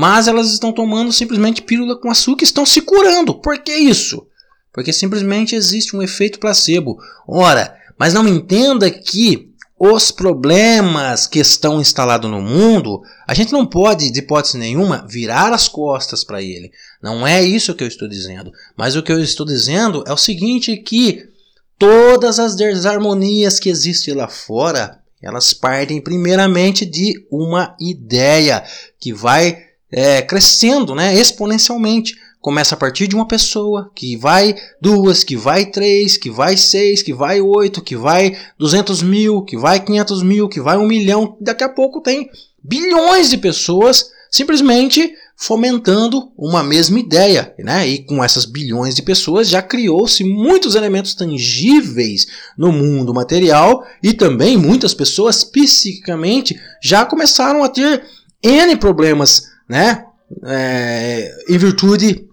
Mas 0.00 0.28
elas 0.28 0.52
estão 0.52 0.70
tomando 0.70 1.12
simplesmente 1.12 1.60
pílula 1.60 2.00
com 2.00 2.08
açúcar 2.08 2.44
e 2.44 2.46
estão 2.46 2.64
se 2.64 2.80
curando. 2.80 3.34
Por 3.34 3.58
que 3.58 3.74
isso? 3.74 4.28
Porque 4.72 4.92
simplesmente 4.92 5.56
existe 5.56 5.96
um 5.96 6.00
efeito 6.00 6.38
placebo. 6.38 7.00
Ora, 7.26 7.76
mas 7.98 8.14
não 8.14 8.28
entenda 8.28 8.88
que 8.92 9.52
os 9.76 10.12
problemas 10.12 11.26
que 11.26 11.40
estão 11.40 11.80
instalados 11.80 12.30
no 12.30 12.40
mundo, 12.40 13.02
a 13.26 13.34
gente 13.34 13.52
não 13.52 13.66
pode, 13.66 14.08
de 14.12 14.20
hipótese 14.20 14.56
nenhuma, 14.56 15.04
virar 15.10 15.52
as 15.52 15.66
costas 15.66 16.22
para 16.22 16.40
ele. 16.40 16.70
Não 17.02 17.26
é 17.26 17.42
isso 17.42 17.74
que 17.74 17.82
eu 17.82 17.88
estou 17.88 18.06
dizendo. 18.06 18.52
Mas 18.76 18.94
o 18.94 19.02
que 19.02 19.10
eu 19.10 19.18
estou 19.20 19.44
dizendo 19.44 20.04
é 20.06 20.12
o 20.12 20.16
seguinte: 20.16 20.76
que 20.76 21.28
todas 21.76 22.38
as 22.38 22.54
desarmonias 22.54 23.58
que 23.58 23.68
existem 23.68 24.14
lá 24.14 24.28
fora, 24.28 25.00
elas 25.20 25.52
partem 25.52 26.00
primeiramente 26.00 26.86
de 26.86 27.26
uma 27.32 27.74
ideia 27.80 28.62
que 29.00 29.12
vai 29.12 29.66
é, 29.90 30.22
crescendo 30.22 30.94
né, 30.94 31.14
exponencialmente. 31.14 32.16
Começa 32.40 32.74
a 32.74 32.78
partir 32.78 33.08
de 33.08 33.16
uma 33.16 33.26
pessoa, 33.26 33.90
que 33.94 34.16
vai 34.16 34.54
duas, 34.80 35.24
que 35.24 35.36
vai 35.36 35.66
três, 35.66 36.16
que 36.16 36.30
vai 36.30 36.56
seis, 36.56 37.02
que 37.02 37.12
vai 37.12 37.40
oito, 37.40 37.82
que 37.82 37.96
vai 37.96 38.36
duzentos 38.56 39.02
mil, 39.02 39.42
que 39.42 39.56
vai 39.56 39.80
quinhentos 39.80 40.22
mil, 40.22 40.48
que 40.48 40.60
vai 40.60 40.78
um 40.78 40.86
milhão. 40.86 41.36
Daqui 41.40 41.64
a 41.64 41.68
pouco 41.68 42.00
tem 42.00 42.30
bilhões 42.62 43.28
de 43.28 43.38
pessoas 43.38 44.10
simplesmente 44.30 45.12
fomentando 45.36 46.32
uma 46.36 46.62
mesma 46.62 46.98
ideia, 46.98 47.54
né? 47.58 47.86
E 47.88 48.04
com 48.04 48.22
essas 48.22 48.44
bilhões 48.44 48.94
de 48.94 49.02
pessoas 49.02 49.48
já 49.48 49.62
criou-se 49.62 50.22
muitos 50.24 50.74
elementos 50.74 51.14
tangíveis 51.14 52.26
no 52.56 52.72
mundo 52.72 53.14
material 53.14 53.84
e 54.02 54.12
também 54.12 54.56
muitas 54.56 54.92
pessoas 54.92 55.44
psiquicamente 55.44 56.60
já 56.82 57.06
começaram 57.06 57.62
a 57.62 57.68
ter 57.68 58.04
N 58.42 58.76
problemas 58.76 59.44
né? 59.68 60.04
É, 60.44 61.30
em 61.48 61.58
virtude 61.58 62.28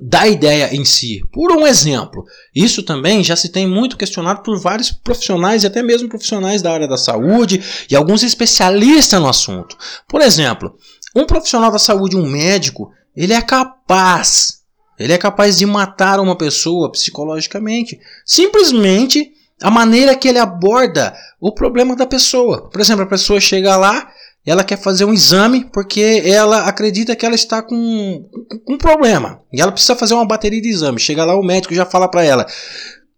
da 0.00 0.26
ideia 0.26 0.74
em 0.74 0.84
si. 0.84 1.20
Por 1.32 1.52
um 1.52 1.66
exemplo, 1.66 2.24
isso 2.54 2.82
também 2.82 3.22
já 3.22 3.36
se 3.36 3.48
tem 3.48 3.66
muito 3.66 3.96
questionado 3.96 4.42
por 4.42 4.58
vários 4.60 4.90
profissionais 4.90 5.62
e 5.62 5.66
até 5.66 5.82
mesmo 5.82 6.08
profissionais 6.08 6.60
da 6.62 6.72
área 6.72 6.88
da 6.88 6.96
saúde 6.96 7.62
e 7.88 7.96
alguns 7.96 8.22
especialistas 8.22 9.20
no 9.20 9.28
assunto. 9.28 9.76
Por 10.08 10.20
exemplo, 10.20 10.76
um 11.14 11.24
profissional 11.24 11.70
da 11.70 11.78
saúde, 11.78 12.16
um 12.16 12.26
médico, 12.26 12.90
ele 13.16 13.32
é 13.32 13.40
capaz, 13.40 14.60
ele 14.98 15.12
é 15.12 15.18
capaz 15.18 15.56
de 15.56 15.64
matar 15.64 16.18
uma 16.18 16.36
pessoa 16.36 16.90
psicologicamente, 16.90 17.98
simplesmente 18.26 19.32
a 19.62 19.70
maneira 19.70 20.16
que 20.16 20.28
ele 20.28 20.38
aborda 20.38 21.14
o 21.40 21.52
problema 21.52 21.94
da 21.94 22.06
pessoa. 22.06 22.68
Por 22.68 22.80
exemplo, 22.80 23.04
a 23.04 23.08
pessoa 23.08 23.40
chega 23.40 23.76
lá 23.76 24.10
ela 24.46 24.62
quer 24.62 24.76
fazer 24.76 25.04
um 25.04 25.12
exame 25.12 25.64
porque 25.72 26.22
ela 26.24 26.66
acredita 26.66 27.16
que 27.16 27.24
ela 27.24 27.34
está 27.34 27.62
com, 27.62 28.28
com 28.64 28.74
um 28.74 28.78
problema. 28.78 29.40
E 29.52 29.60
ela 29.60 29.72
precisa 29.72 29.96
fazer 29.96 30.14
uma 30.14 30.26
bateria 30.26 30.60
de 30.60 30.68
exame. 30.68 30.98
Chega 30.98 31.24
lá, 31.24 31.34
o 31.34 31.42
médico 31.42 31.74
já 31.74 31.86
fala 31.86 32.08
para 32.08 32.24
ela: 32.24 32.46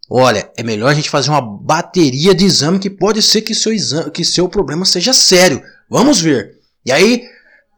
Olha, 0.09 0.49
é 0.57 0.63
melhor 0.63 0.89
a 0.89 0.95
gente 0.95 1.11
fazer 1.11 1.31
uma 1.31 1.41
bateria 1.41 2.33
de 2.33 2.45
exame 2.45 2.79
que 2.79 2.89
pode 2.89 3.21
ser 3.23 3.43
que 3.43 3.55
seu, 3.55 3.73
exame, 3.73 4.11
que 4.13 4.25
seu 4.25 4.49
problema 4.49 4.85
seja 4.85 5.13
sério. 5.13 5.61
Vamos 5.91 6.21
ver. 6.21 6.53
E 6.85 6.93
aí, 6.93 7.25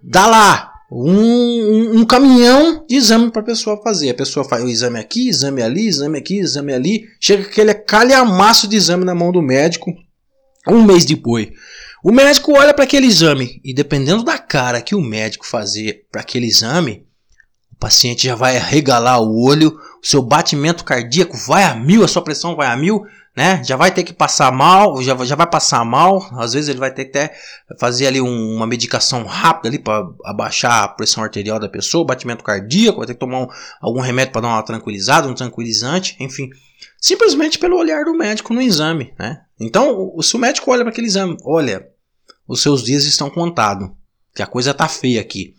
dá 0.02 0.26
lá 0.26 0.70
um, 0.92 1.10
um, 1.10 2.00
um 2.00 2.04
caminhão 2.04 2.84
de 2.86 2.96
exame 2.96 3.30
para 3.30 3.40
a 3.40 3.46
pessoa 3.46 3.80
fazer. 3.82 4.10
A 4.10 4.14
pessoa 4.14 4.44
faz 4.46 4.62
o 4.62 4.68
exame 4.68 4.98
aqui, 4.98 5.26
exame 5.26 5.62
ali, 5.62 5.86
exame 5.86 6.18
aqui, 6.18 6.38
exame 6.38 6.74
ali. 6.74 7.04
Chega 7.18 7.44
aquele 7.44 7.72
calhamaço 7.72 8.68
de 8.68 8.76
exame 8.76 9.06
na 9.06 9.14
mão 9.14 9.32
do 9.32 9.40
médico 9.40 9.90
um 10.68 10.84
mês 10.84 11.06
depois. 11.06 11.48
O 12.02 12.12
médico 12.12 12.52
olha 12.52 12.72
para 12.72 12.84
aquele 12.84 13.06
exame 13.06 13.60
e 13.64 13.74
dependendo 13.74 14.22
da 14.22 14.38
cara 14.38 14.80
que 14.80 14.94
o 14.94 15.00
médico 15.00 15.46
fazer 15.46 16.06
para 16.12 16.20
aquele 16.20 16.46
exame, 16.46 17.06
o 17.72 17.76
paciente 17.76 18.26
já 18.26 18.34
vai 18.34 18.56
regalar 18.56 19.20
o 19.20 19.44
olho, 19.44 19.76
o 20.02 20.06
seu 20.06 20.22
batimento 20.22 20.84
cardíaco 20.84 21.36
vai 21.36 21.64
a 21.64 21.74
mil, 21.74 22.04
a 22.04 22.08
sua 22.08 22.22
pressão 22.22 22.54
vai 22.54 22.68
a 22.68 22.76
mil, 22.76 23.04
né? 23.36 23.62
Já 23.64 23.76
vai 23.76 23.92
ter 23.92 24.04
que 24.04 24.12
passar 24.12 24.52
mal, 24.52 25.00
já, 25.02 25.16
já 25.24 25.36
vai 25.36 25.46
passar 25.46 25.84
mal. 25.84 26.28
Às 26.38 26.54
vezes 26.54 26.68
ele 26.68 26.78
vai 26.78 26.92
ter 26.92 27.04
que 27.04 27.16
até 27.16 27.36
fazer 27.78 28.06
ali 28.06 28.20
um, 28.20 28.56
uma 28.56 28.66
medicação 28.66 29.24
rápida 29.24 29.68
ali 29.68 29.78
para 29.78 30.08
abaixar 30.24 30.84
a 30.84 30.88
pressão 30.88 31.22
arterial 31.22 31.58
da 31.58 31.68
pessoa, 31.68 32.02
o 32.02 32.06
batimento 32.06 32.44
cardíaco, 32.44 32.98
vai 32.98 33.06
ter 33.06 33.14
que 33.14 33.20
tomar 33.20 33.42
um, 33.42 33.48
algum 33.80 34.00
remédio 34.00 34.32
para 34.32 34.42
dar 34.42 34.48
uma 34.48 34.62
tranquilizada, 34.62 35.28
um 35.28 35.34
tranquilizante, 35.34 36.16
enfim. 36.18 36.48
Simplesmente 37.00 37.58
pelo 37.58 37.76
olhar 37.76 38.04
do 38.04 38.12
médico 38.12 38.54
no 38.54 38.62
exame, 38.62 39.14
né? 39.18 39.42
Então, 39.60 40.14
se 40.22 40.36
o 40.36 40.38
médico 40.38 40.70
olha 40.70 40.82
para 40.82 40.90
aquele 40.90 41.06
exame, 41.06 41.36
olha, 41.44 41.88
os 42.46 42.62
seus 42.62 42.82
dias 42.82 43.04
estão 43.04 43.28
contados, 43.28 43.90
que 44.34 44.42
a 44.42 44.46
coisa 44.46 44.72
tá 44.72 44.88
feia 44.88 45.20
aqui. 45.20 45.54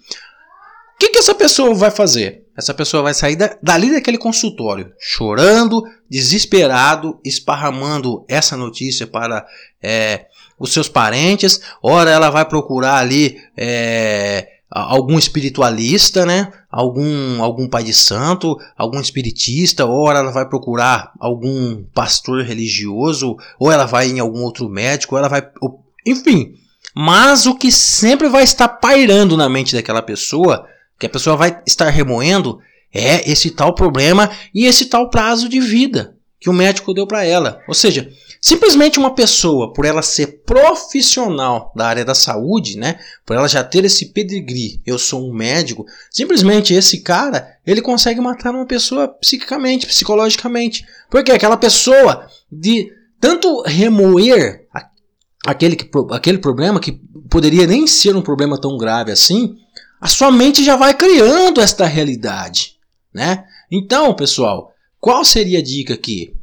O 0.96 1.00
que, 1.00 1.10
que 1.10 1.20
essa 1.20 1.36
pessoa 1.36 1.74
vai 1.74 1.92
fazer? 1.92 2.46
Essa 2.58 2.74
pessoa 2.74 3.04
vai 3.04 3.14
sair 3.14 3.38
da, 3.38 3.58
dali 3.64 3.92
daquele 3.92 4.18
consultório 4.18 4.92
chorando, 5.00 5.82
desesperado, 6.10 7.20
esparramando 7.24 8.26
essa 8.28 8.58
notícia 8.58 9.08
para 9.08 9.46
é, 9.82 10.26
os 10.60 10.74
seus 10.74 10.90
parentes. 10.90 11.62
Ora, 11.82 12.10
ela 12.10 12.30
vai 12.30 12.44
procurar 12.44 12.98
ali 12.98 13.42
é, 13.56 14.59
algum 14.70 15.18
espiritualista, 15.18 16.26
né? 16.26 16.52
Algum, 16.70 17.42
algum 17.42 17.68
pai 17.68 17.84
de 17.84 17.94
santo, 17.94 18.58
algum 18.78 19.00
espiritista, 19.00 19.86
ou 19.86 20.12
ela 20.12 20.32
vai 20.32 20.48
procurar 20.48 21.12
algum 21.20 21.84
pastor 21.94 22.44
religioso, 22.44 23.36
ou 23.60 23.72
ela 23.72 23.86
vai 23.86 24.08
em 24.08 24.20
algum 24.20 24.42
outro 24.44 24.70
médico, 24.70 25.16
ou 25.16 25.20
ela 25.20 25.28
vai. 25.28 25.42
Enfim. 26.06 26.54
Mas 26.96 27.46
o 27.46 27.56
que 27.56 27.72
sempre 27.72 28.28
vai 28.30 28.44
estar 28.44 28.68
pairando 28.68 29.38
na 29.38 29.48
mente 29.48 29.76
daquela 29.76 30.02
pessoa 30.02 30.66
que 31.00 31.06
a 31.06 31.10
pessoa 31.10 31.36
vai 31.36 31.62
estar 31.66 31.90
remoendo 31.90 32.60
é 32.94 33.30
esse 33.30 33.52
tal 33.52 33.74
problema 33.74 34.30
e 34.54 34.66
esse 34.66 34.86
tal 34.86 35.10
prazo 35.10 35.48
de 35.48 35.60
vida 35.60 36.16
que 36.40 36.50
o 36.50 36.54
médico 36.54 36.94
deu 36.94 37.06
para 37.06 37.24
ela. 37.24 37.62
Ou 37.68 37.74
seja, 37.74 38.10
simplesmente 38.42 39.00
uma 39.00 39.14
pessoa, 39.14 39.74
por 39.74 39.86
ela 39.86 40.02
ser 40.02 40.44
profissional 40.46 41.72
da 41.76 41.88
área 41.88 42.06
da 42.06 42.16
saúde, 42.16 42.78
né, 42.78 43.00
por 43.26 43.36
ela 43.36 43.48
já 43.48 43.64
ter 43.64 43.84
esse 43.86 44.08
pedigree, 44.08 44.82
eu 44.86 44.98
sou 44.98 45.30
um 45.30 45.34
médico, 45.34 45.86
simplesmente 46.10 46.74
esse 46.74 47.02
cara, 47.02 47.58
ele 47.66 47.82
consegue 47.82 48.22
matar 48.22 48.54
uma 48.54 48.66
pessoa 48.66 49.08
psiquicamente, 49.08 49.86
psicologicamente. 49.86 50.86
Porque 51.10 51.32
aquela 51.32 51.58
pessoa 51.58 52.28
de 52.52 52.92
tanto 53.20 53.62
remoer 53.64 54.68
aquele, 55.46 55.78
aquele 56.12 56.38
problema 56.38 56.80
que 56.80 57.00
poderia 57.30 57.68
nem 57.68 57.86
ser 57.86 58.16
um 58.16 58.22
problema 58.22 58.60
tão 58.60 58.78
grave 58.78 59.12
assim, 59.12 59.56
a 60.00 60.08
sua 60.08 60.32
mente 60.32 60.64
já 60.64 60.76
vai 60.76 60.94
criando 60.94 61.60
esta 61.60 61.86
realidade, 61.86 62.78
né? 63.14 63.44
Então, 63.70 64.14
pessoal, 64.14 64.72
qual 65.00 65.24
seria 65.26 65.60
a 65.60 65.64
dica 65.64 65.94
aqui? 65.94 66.34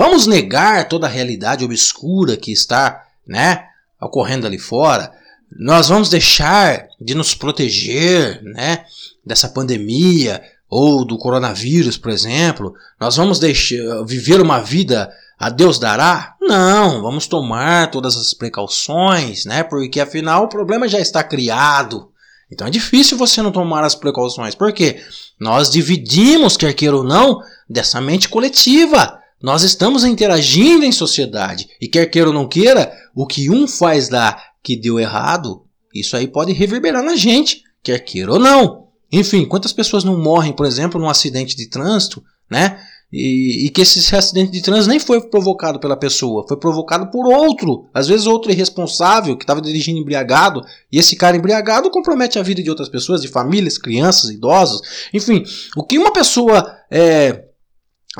Vamos 0.00 0.26
negar 0.26 0.88
toda 0.88 1.06
a 1.06 1.10
realidade 1.10 1.62
obscura 1.62 2.34
que 2.34 2.50
está, 2.50 3.04
né, 3.28 3.66
ocorrendo 4.00 4.46
ali 4.46 4.58
fora? 4.58 5.12
Nós 5.54 5.90
vamos 5.90 6.08
deixar 6.08 6.88
de 6.98 7.14
nos 7.14 7.34
proteger, 7.34 8.42
né, 8.42 8.86
dessa 9.22 9.46
pandemia 9.46 10.42
ou 10.70 11.04
do 11.04 11.18
coronavírus, 11.18 11.98
por 11.98 12.10
exemplo? 12.10 12.72
Nós 12.98 13.16
vamos 13.16 13.38
deixar 13.38 14.02
viver 14.06 14.40
uma 14.40 14.58
vida 14.60 15.12
a 15.38 15.50
Deus 15.50 15.78
dará? 15.78 16.34
Não, 16.40 17.02
vamos 17.02 17.26
tomar 17.26 17.90
todas 17.90 18.16
as 18.16 18.32
precauções, 18.32 19.44
né? 19.44 19.62
Porque 19.62 20.00
afinal 20.00 20.44
o 20.44 20.48
problema 20.48 20.88
já 20.88 20.98
está 20.98 21.22
criado. 21.22 22.10
Então 22.50 22.66
é 22.66 22.70
difícil 22.70 23.18
você 23.18 23.42
não 23.42 23.52
tomar 23.52 23.84
as 23.84 23.94
precauções. 23.94 24.54
Por 24.54 24.72
quê? 24.72 24.98
Nós 25.38 25.68
dividimos, 25.68 26.56
quer 26.56 26.72
queira 26.72 26.96
ou 26.96 27.04
não, 27.04 27.42
dessa 27.68 28.00
mente 28.00 28.30
coletiva. 28.30 29.19
Nós 29.42 29.62
estamos 29.62 30.04
interagindo 30.04 30.84
em 30.84 30.92
sociedade. 30.92 31.68
E 31.80 31.88
quer 31.88 32.06
queira 32.06 32.28
ou 32.28 32.34
não 32.34 32.46
queira, 32.46 32.92
o 33.14 33.26
que 33.26 33.50
um 33.50 33.66
faz 33.66 34.10
lá 34.10 34.40
que 34.62 34.76
deu 34.76 35.00
errado, 35.00 35.64
isso 35.94 36.16
aí 36.16 36.26
pode 36.26 36.52
reverberar 36.52 37.02
na 37.02 37.16
gente, 37.16 37.62
quer 37.82 37.98
queira 38.00 38.32
ou 38.32 38.38
não. 38.38 38.88
Enfim, 39.10 39.46
quantas 39.46 39.72
pessoas 39.72 40.04
não 40.04 40.20
morrem, 40.20 40.52
por 40.52 40.66
exemplo, 40.66 41.00
num 41.00 41.08
acidente 41.08 41.56
de 41.56 41.68
trânsito, 41.68 42.22
né? 42.48 42.78
E, 43.12 43.66
e, 43.66 43.70
que 43.70 43.80
esse 43.80 44.14
acidente 44.14 44.52
de 44.52 44.62
trânsito 44.62 44.88
nem 44.88 45.00
foi 45.00 45.20
provocado 45.20 45.80
pela 45.80 45.96
pessoa, 45.96 46.46
foi 46.46 46.56
provocado 46.56 47.10
por 47.10 47.26
outro. 47.26 47.86
Às 47.92 48.06
vezes 48.06 48.26
outro 48.26 48.52
irresponsável 48.52 49.36
que 49.36 49.42
estava 49.42 49.60
dirigindo 49.60 49.98
embriagado, 49.98 50.62
e 50.92 50.98
esse 50.98 51.16
cara 51.16 51.36
embriagado 51.36 51.90
compromete 51.90 52.38
a 52.38 52.42
vida 52.42 52.62
de 52.62 52.70
outras 52.70 52.88
pessoas, 52.88 53.20
de 53.20 53.26
famílias, 53.26 53.78
crianças, 53.78 54.30
idosos. 54.30 54.80
Enfim, 55.12 55.42
o 55.76 55.82
que 55.82 55.98
uma 55.98 56.12
pessoa 56.12 56.64
é, 56.88 57.46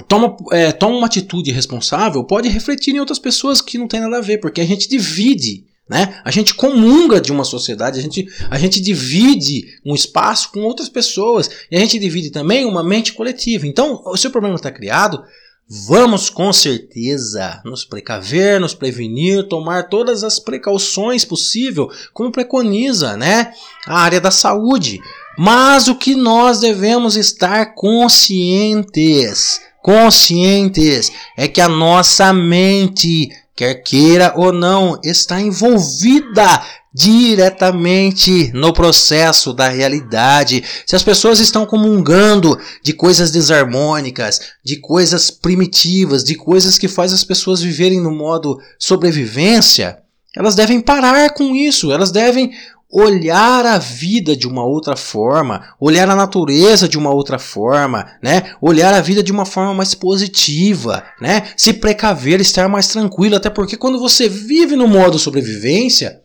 toma, 0.06 0.36
é, 0.52 0.72
toma 0.72 0.96
uma 0.96 1.06
atitude 1.06 1.50
responsável 1.50 2.24
pode 2.24 2.48
refletir 2.48 2.94
em 2.94 3.00
outras 3.00 3.18
pessoas 3.18 3.60
que 3.60 3.78
não 3.78 3.88
tem 3.88 4.00
nada 4.00 4.18
a 4.18 4.22
ver, 4.22 4.38
porque 4.38 4.60
a 4.60 4.66
gente 4.66 4.88
divide 4.88 5.68
né? 5.90 6.20
A 6.24 6.30
gente 6.30 6.54
comunga 6.54 7.20
de 7.20 7.32
uma 7.32 7.42
sociedade, 7.42 7.98
a 7.98 8.02
gente, 8.02 8.24
a 8.48 8.56
gente 8.56 8.80
divide 8.80 9.66
um 9.84 9.92
espaço 9.92 10.52
com 10.52 10.60
outras 10.60 10.88
pessoas 10.88 11.50
e 11.68 11.76
a 11.76 11.80
gente 11.80 11.98
divide 11.98 12.30
também 12.30 12.64
uma 12.64 12.84
mente 12.84 13.12
coletiva. 13.12 13.66
Então, 13.66 14.00
se 14.16 14.28
o 14.28 14.30
problema 14.30 14.54
está 14.54 14.70
criado, 14.70 15.20
vamos 15.68 16.30
com 16.30 16.52
certeza 16.52 17.60
nos 17.64 17.84
precaver, 17.84 18.60
nos 18.60 18.72
prevenir, 18.72 19.48
tomar 19.48 19.88
todas 19.88 20.22
as 20.22 20.38
precauções 20.38 21.24
possíveis, 21.24 21.88
como 22.12 22.30
preconiza 22.30 23.16
né? 23.16 23.52
a 23.84 23.98
área 23.98 24.20
da 24.20 24.30
saúde. 24.30 25.00
Mas 25.36 25.88
o 25.88 25.96
que 25.96 26.14
nós 26.14 26.60
devemos 26.60 27.16
estar 27.16 27.74
conscientes, 27.74 29.60
conscientes, 29.82 31.10
é 31.36 31.48
que 31.48 31.60
a 31.60 31.68
nossa 31.68 32.32
mente 32.32 33.30
quer 33.54 33.74
queira 33.74 34.32
ou 34.36 34.52
não, 34.52 34.98
está 35.04 35.38
envolvida 35.40 36.62
diretamente 36.92 38.50
no 38.52 38.72
processo 38.72 39.52
da 39.52 39.68
realidade. 39.68 40.64
Se 40.86 40.96
as 40.96 41.02
pessoas 41.02 41.38
estão 41.38 41.64
comungando 41.64 42.58
de 42.82 42.92
coisas 42.92 43.30
desarmônicas, 43.30 44.40
de 44.64 44.76
coisas 44.76 45.30
primitivas, 45.30 46.24
de 46.24 46.34
coisas 46.34 46.78
que 46.78 46.88
faz 46.88 47.12
as 47.12 47.22
pessoas 47.22 47.60
viverem 47.60 48.00
no 48.00 48.10
modo 48.10 48.58
sobrevivência, 48.78 49.98
elas 50.36 50.54
devem 50.54 50.80
parar 50.80 51.30
com 51.34 51.54
isso, 51.54 51.92
elas 51.92 52.10
devem 52.10 52.52
olhar 52.92 53.64
a 53.64 53.78
vida 53.78 54.36
de 54.36 54.48
uma 54.48 54.64
outra 54.64 54.96
forma, 54.96 55.74
olhar 55.78 56.10
a 56.10 56.16
natureza 56.16 56.88
de 56.88 56.98
uma 56.98 57.10
outra 57.10 57.38
forma, 57.38 58.04
né? 58.22 58.54
Olhar 58.60 58.92
a 58.92 59.00
vida 59.00 59.22
de 59.22 59.30
uma 59.30 59.46
forma 59.46 59.72
mais 59.72 59.94
positiva, 59.94 61.04
né? 61.20 61.52
Se 61.56 61.72
precaver, 61.72 62.40
estar 62.40 62.68
mais 62.68 62.88
tranquilo, 62.88 63.36
até 63.36 63.48
porque 63.48 63.76
quando 63.76 64.00
você 64.00 64.28
vive 64.28 64.74
no 64.74 64.88
modo 64.88 65.18
sobrevivência, 65.18 66.20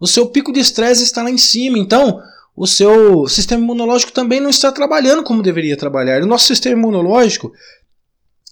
o 0.00 0.06
seu 0.06 0.26
pico 0.26 0.52
de 0.52 0.60
estresse 0.60 1.02
está 1.02 1.22
lá 1.22 1.30
em 1.30 1.38
cima, 1.38 1.78
então 1.78 2.20
o 2.56 2.66
seu 2.66 3.28
sistema 3.28 3.62
imunológico 3.62 4.12
também 4.12 4.40
não 4.40 4.50
está 4.50 4.72
trabalhando 4.72 5.22
como 5.22 5.42
deveria 5.42 5.76
trabalhar. 5.76 6.22
O 6.22 6.26
nosso 6.26 6.46
sistema 6.46 6.78
imunológico 6.78 7.52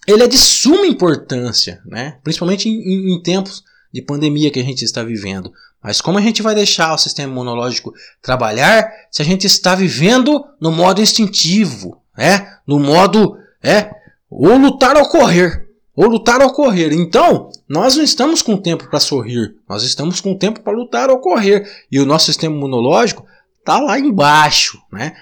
ele 0.06 0.22
é 0.22 0.28
de 0.28 0.36
suma 0.36 0.86
importância, 0.86 1.80
né? 1.86 2.18
Principalmente 2.22 2.68
em, 2.68 3.14
em 3.14 3.22
tempos 3.22 3.64
de 3.92 4.02
pandemia 4.02 4.50
que 4.50 4.60
a 4.60 4.64
gente 4.64 4.84
está 4.84 5.02
vivendo. 5.02 5.50
Mas 5.86 6.00
como 6.00 6.18
a 6.18 6.20
gente 6.20 6.42
vai 6.42 6.52
deixar 6.52 6.92
o 6.92 6.98
sistema 6.98 7.30
imunológico 7.30 7.94
trabalhar 8.20 8.90
se 9.08 9.22
a 9.22 9.24
gente 9.24 9.46
está 9.46 9.72
vivendo 9.76 10.44
no 10.60 10.72
modo 10.72 11.00
instintivo, 11.00 12.02
né? 12.18 12.54
No 12.66 12.80
modo 12.80 13.38
é 13.62 13.88
ou 14.28 14.58
lutar 14.58 14.96
ou 14.96 15.08
correr, 15.08 15.68
ou 15.94 16.08
lutar 16.08 16.42
ou 16.42 16.52
correr. 16.52 16.92
Então, 16.92 17.52
nós 17.68 17.94
não 17.94 18.02
estamos 18.02 18.42
com 18.42 18.56
tempo 18.56 18.90
para 18.90 18.98
sorrir, 18.98 19.54
nós 19.68 19.84
estamos 19.84 20.20
com 20.20 20.36
tempo 20.36 20.60
para 20.60 20.76
lutar 20.76 21.08
ou 21.08 21.20
correr. 21.20 21.64
E 21.88 22.00
o 22.00 22.04
nosso 22.04 22.26
sistema 22.26 22.56
imunológico 22.56 23.24
está 23.60 23.78
lá 23.78 23.96
embaixo, 23.96 24.82
né? 24.92 25.14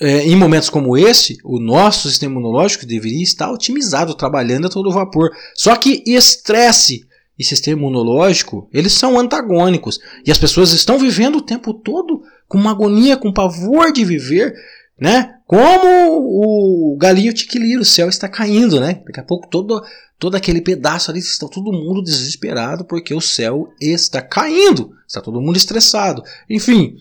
É, 0.00 0.28
em 0.28 0.36
momentos 0.36 0.70
como 0.70 0.96
esse, 0.96 1.38
o 1.42 1.58
nosso 1.58 2.08
sistema 2.08 2.34
imunológico 2.34 2.86
deveria 2.86 3.22
estar 3.24 3.50
otimizado, 3.50 4.14
trabalhando 4.14 4.68
a 4.68 4.70
todo 4.70 4.92
vapor. 4.92 5.30
Só 5.56 5.74
que 5.74 6.04
estresse 6.06 7.08
e 7.38 7.44
sistema 7.44 7.78
imunológico, 7.78 8.68
eles 8.72 8.92
são 8.92 9.18
antagônicos. 9.18 10.00
E 10.26 10.32
as 10.32 10.38
pessoas 10.38 10.72
estão 10.72 10.98
vivendo 10.98 11.36
o 11.36 11.42
tempo 11.42 11.72
todo 11.72 12.22
com 12.48 12.58
uma 12.58 12.72
agonia, 12.72 13.16
com 13.16 13.32
pavor 13.32 13.92
de 13.92 14.04
viver, 14.04 14.54
né? 15.00 15.34
Como 15.46 16.92
o 16.92 16.96
galinho 16.98 17.32
tiquiliro, 17.32 17.82
o 17.82 17.86
céu 17.86 18.08
está 18.08 18.28
caindo, 18.28 18.80
né? 18.80 19.02
Daqui 19.06 19.20
a 19.20 19.24
pouco 19.24 19.48
todo, 19.48 19.82
todo 20.18 20.34
aquele 20.34 20.60
pedaço 20.60 21.10
ali 21.10 21.20
está 21.20 21.46
todo 21.46 21.72
mundo 21.72 22.02
desesperado 22.02 22.84
porque 22.84 23.14
o 23.14 23.20
céu 23.20 23.72
está 23.80 24.20
caindo, 24.20 24.92
está 25.06 25.20
todo 25.20 25.40
mundo 25.40 25.56
estressado. 25.56 26.22
Enfim, 26.50 26.96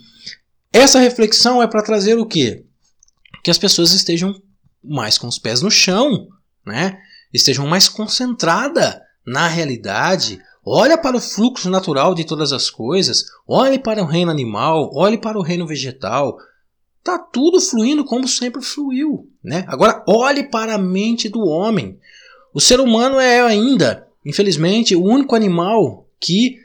essa 0.71 0.99
reflexão 0.99 1.63
é 1.63 1.67
para 1.67 1.81
trazer 1.81 2.17
o 2.17 2.25
quê? 2.25 2.63
Que 3.43 3.49
as 3.49 3.57
pessoas 3.57 3.91
estejam 3.91 4.39
mais 4.83 5.17
com 5.17 5.27
os 5.27 5.39
pés 5.39 5.61
no 5.61 5.71
chão, 5.71 6.27
né? 6.65 6.97
Estejam 7.33 7.65
mais 7.65 7.89
concentradas 7.89 8.95
na 9.27 9.47
realidade. 9.47 10.39
Olha 10.65 10.97
para 10.97 11.17
o 11.17 11.21
fluxo 11.21 11.69
natural 11.69 12.15
de 12.15 12.23
todas 12.23 12.53
as 12.53 12.69
coisas. 12.69 13.25
Olhe 13.45 13.77
para 13.77 14.01
o 14.01 14.05
reino 14.05 14.31
animal. 14.31 14.89
Olhe 14.93 15.17
para 15.17 15.37
o 15.37 15.41
reino 15.41 15.67
vegetal. 15.67 16.37
Tá 17.03 17.19
tudo 17.19 17.59
fluindo 17.59 18.05
como 18.05 18.27
sempre 18.27 18.61
fluiu, 18.61 19.29
né? 19.43 19.65
Agora 19.67 20.03
olhe 20.07 20.43
para 20.43 20.75
a 20.75 20.77
mente 20.77 21.29
do 21.29 21.41
homem. 21.41 21.99
O 22.53 22.59
ser 22.59 22.79
humano 22.79 23.19
é 23.19 23.41
ainda, 23.41 24.07
infelizmente, 24.25 24.95
o 24.95 25.03
único 25.03 25.35
animal 25.35 26.05
que 26.19 26.57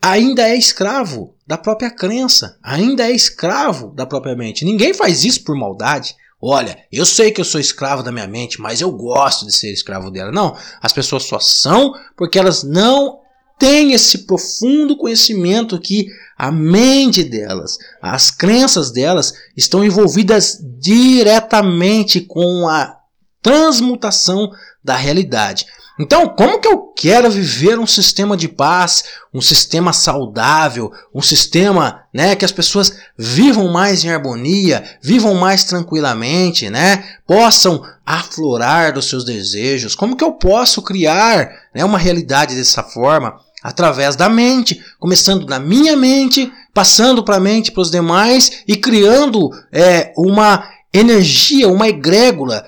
ainda 0.00 0.48
é 0.48 0.56
escravo 0.56 1.34
da 1.46 1.58
própria 1.58 1.90
crença, 1.90 2.56
ainda 2.62 3.04
é 3.04 3.10
escravo 3.10 3.92
da 3.92 4.06
própria 4.06 4.36
mente. 4.36 4.64
Ninguém 4.64 4.94
faz 4.94 5.24
isso 5.24 5.42
por 5.42 5.56
maldade. 5.56 6.14
Olha, 6.42 6.78
eu 6.90 7.04
sei 7.04 7.30
que 7.30 7.40
eu 7.40 7.44
sou 7.44 7.60
escravo 7.60 8.02
da 8.02 8.10
minha 8.10 8.26
mente, 8.26 8.60
mas 8.60 8.80
eu 8.80 8.90
gosto 8.90 9.44
de 9.44 9.52
ser 9.52 9.72
escravo 9.72 10.10
dela. 10.10 10.32
Não, 10.32 10.56
as 10.80 10.92
pessoas 10.92 11.24
só 11.24 11.38
são 11.38 11.92
porque 12.16 12.38
elas 12.38 12.62
não 12.62 13.20
têm 13.58 13.92
esse 13.92 14.26
profundo 14.26 14.96
conhecimento 14.96 15.78
que 15.78 16.06
a 16.38 16.50
mente 16.50 17.22
delas, 17.22 17.76
as 18.00 18.30
crenças 18.30 18.90
delas 18.90 19.34
estão 19.54 19.84
envolvidas 19.84 20.58
diretamente 20.80 22.22
com 22.22 22.66
a 22.66 22.96
transmutação 23.42 24.50
da 24.82 24.96
realidade. 24.96 25.66
Então, 26.00 26.26
como 26.30 26.58
que 26.58 26.66
eu 26.66 26.78
quero 26.96 27.30
viver 27.30 27.78
um 27.78 27.86
sistema 27.86 28.34
de 28.34 28.48
paz, 28.48 29.04
um 29.34 29.40
sistema 29.42 29.92
saudável, 29.92 30.90
um 31.14 31.20
sistema, 31.20 32.04
né, 32.12 32.34
que 32.34 32.44
as 32.44 32.50
pessoas 32.50 32.96
vivam 33.18 33.70
mais 33.70 34.02
em 34.02 34.08
harmonia, 34.08 34.82
vivam 35.02 35.34
mais 35.34 35.62
tranquilamente, 35.62 36.70
né, 36.70 37.04
possam 37.26 37.82
aflorar 38.04 38.94
dos 38.94 39.10
seus 39.10 39.26
desejos? 39.26 39.94
Como 39.94 40.16
que 40.16 40.24
eu 40.24 40.32
posso 40.32 40.80
criar, 40.80 41.50
né, 41.74 41.84
uma 41.84 41.98
realidade 41.98 42.54
dessa 42.54 42.82
forma? 42.82 43.38
Através 43.62 44.16
da 44.16 44.26
mente, 44.26 44.82
começando 44.98 45.46
na 45.46 45.58
minha 45.58 45.98
mente, 45.98 46.50
passando 46.72 47.22
para 47.22 47.36
a 47.36 47.40
mente 47.40 47.70
para 47.70 47.82
os 47.82 47.90
demais 47.90 48.62
e 48.66 48.74
criando 48.74 49.50
é, 49.70 50.14
uma 50.16 50.66
energia, 50.92 51.68
uma 51.68 51.88
egrégula, 51.88 52.66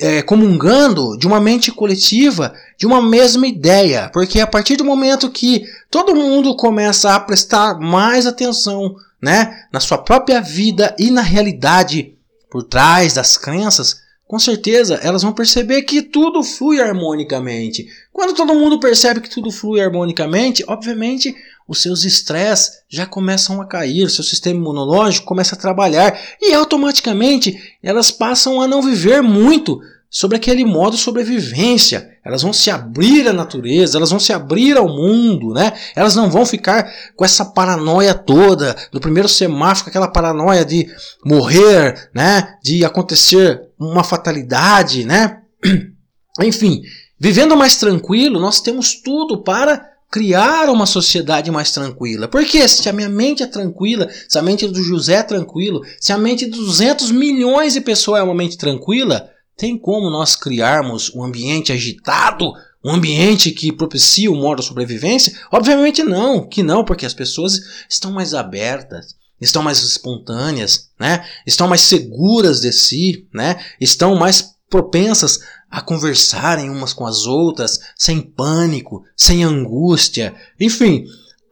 é, 0.00 0.22
comungando 0.22 1.16
de 1.16 1.26
uma 1.26 1.40
mente 1.40 1.72
coletiva, 1.72 2.54
de 2.78 2.86
uma 2.86 3.00
mesma 3.00 3.46
ideia. 3.46 4.10
Porque 4.12 4.40
a 4.40 4.46
partir 4.46 4.76
do 4.76 4.84
momento 4.84 5.30
que 5.30 5.64
todo 5.90 6.14
mundo 6.14 6.54
começa 6.56 7.14
a 7.14 7.20
prestar 7.20 7.78
mais 7.78 8.26
atenção 8.26 8.96
né, 9.20 9.64
na 9.72 9.80
sua 9.80 9.96
própria 9.96 10.40
vida 10.40 10.94
e 10.98 11.10
na 11.10 11.22
realidade 11.22 12.14
por 12.50 12.62
trás 12.62 13.14
das 13.14 13.36
crenças, 13.38 14.03
com 14.26 14.38
certeza 14.38 15.00
elas 15.02 15.22
vão 15.22 15.32
perceber 15.32 15.82
que 15.82 16.02
tudo 16.02 16.42
flui 16.42 16.80
harmonicamente. 16.80 17.86
Quando 18.12 18.34
todo 18.34 18.54
mundo 18.54 18.80
percebe 18.80 19.20
que 19.20 19.30
tudo 19.30 19.50
flui 19.50 19.80
harmonicamente, 19.80 20.64
obviamente 20.66 21.34
os 21.66 21.80
seus 21.80 22.04
estresses 22.04 22.82
já 22.88 23.06
começam 23.06 23.60
a 23.60 23.66
cair, 23.66 24.10
seu 24.10 24.22
sistema 24.22 24.58
imunológico 24.58 25.26
começa 25.26 25.54
a 25.54 25.58
trabalhar 25.58 26.18
e 26.40 26.52
automaticamente 26.52 27.76
elas 27.82 28.10
passam 28.10 28.60
a 28.60 28.68
não 28.68 28.82
viver 28.82 29.22
muito 29.22 29.80
sobre 30.14 30.36
aquele 30.36 30.64
modo 30.64 30.96
sobrevivência. 30.96 32.08
Elas 32.24 32.40
vão 32.40 32.52
se 32.52 32.70
abrir 32.70 33.26
à 33.26 33.32
natureza, 33.32 33.98
elas 33.98 34.10
vão 34.10 34.20
se 34.20 34.32
abrir 34.32 34.76
ao 34.76 34.86
mundo, 34.86 35.52
né? 35.52 35.72
Elas 35.96 36.14
não 36.14 36.30
vão 36.30 36.46
ficar 36.46 36.88
com 37.16 37.24
essa 37.24 37.44
paranoia 37.44 38.14
toda 38.14 38.76
do 38.92 39.00
primeiro 39.00 39.28
semáforo, 39.28 39.88
aquela 39.88 40.06
paranoia 40.06 40.64
de 40.64 40.86
morrer, 41.24 42.10
né? 42.14 42.56
De 42.62 42.84
acontecer 42.84 43.60
uma 43.78 44.04
fatalidade, 44.04 45.04
né? 45.04 45.42
Enfim, 46.40 46.82
vivendo 47.18 47.56
mais 47.56 47.76
tranquilo, 47.76 48.40
nós 48.40 48.60
temos 48.60 49.00
tudo 49.00 49.42
para 49.42 49.94
criar 50.14 50.68
uma 50.68 50.86
sociedade 50.86 51.50
mais 51.50 51.72
tranquila. 51.72 52.28
Porque 52.28 52.68
se 52.68 52.88
a 52.88 52.92
minha 52.92 53.08
mente 53.08 53.42
é 53.42 53.46
tranquila, 53.46 54.08
se 54.28 54.38
a 54.38 54.42
mente 54.42 54.66
do 54.68 54.80
José 54.80 55.14
é 55.14 55.22
tranquilo, 55.24 55.82
se 56.00 56.12
a 56.12 56.18
mente 56.18 56.44
de 56.44 56.52
200 56.52 57.10
milhões 57.10 57.72
de 57.72 57.80
pessoas 57.80 58.20
é 58.20 58.22
uma 58.22 58.34
mente 58.34 58.56
tranquila, 58.56 59.28
tem 59.56 59.76
como 59.76 60.10
nós 60.10 60.36
criarmos 60.36 61.12
um 61.14 61.24
ambiente 61.24 61.72
agitado, 61.72 62.52
um 62.84 62.92
ambiente 62.92 63.50
que 63.50 63.72
propicia 63.72 64.30
o 64.30 64.36
modo 64.36 64.60
de 64.60 64.68
sobrevivência? 64.68 65.32
Obviamente 65.50 66.02
não, 66.02 66.46
que 66.46 66.62
não, 66.62 66.84
porque 66.84 67.06
as 67.06 67.14
pessoas 67.14 67.60
estão 67.88 68.12
mais 68.12 68.34
abertas, 68.34 69.16
estão 69.44 69.62
mais 69.62 69.78
espontâneas, 69.78 70.90
né? 70.98 71.24
Estão 71.46 71.68
mais 71.68 71.82
seguras 71.82 72.60
de 72.60 72.72
si, 72.72 73.26
né? 73.32 73.60
Estão 73.80 74.16
mais 74.16 74.54
propensas 74.68 75.40
a 75.70 75.80
conversarem 75.80 76.70
umas 76.70 76.92
com 76.92 77.06
as 77.06 77.26
outras, 77.26 77.80
sem 77.96 78.20
pânico, 78.20 79.04
sem 79.16 79.44
angústia, 79.44 80.34
enfim, 80.58 81.04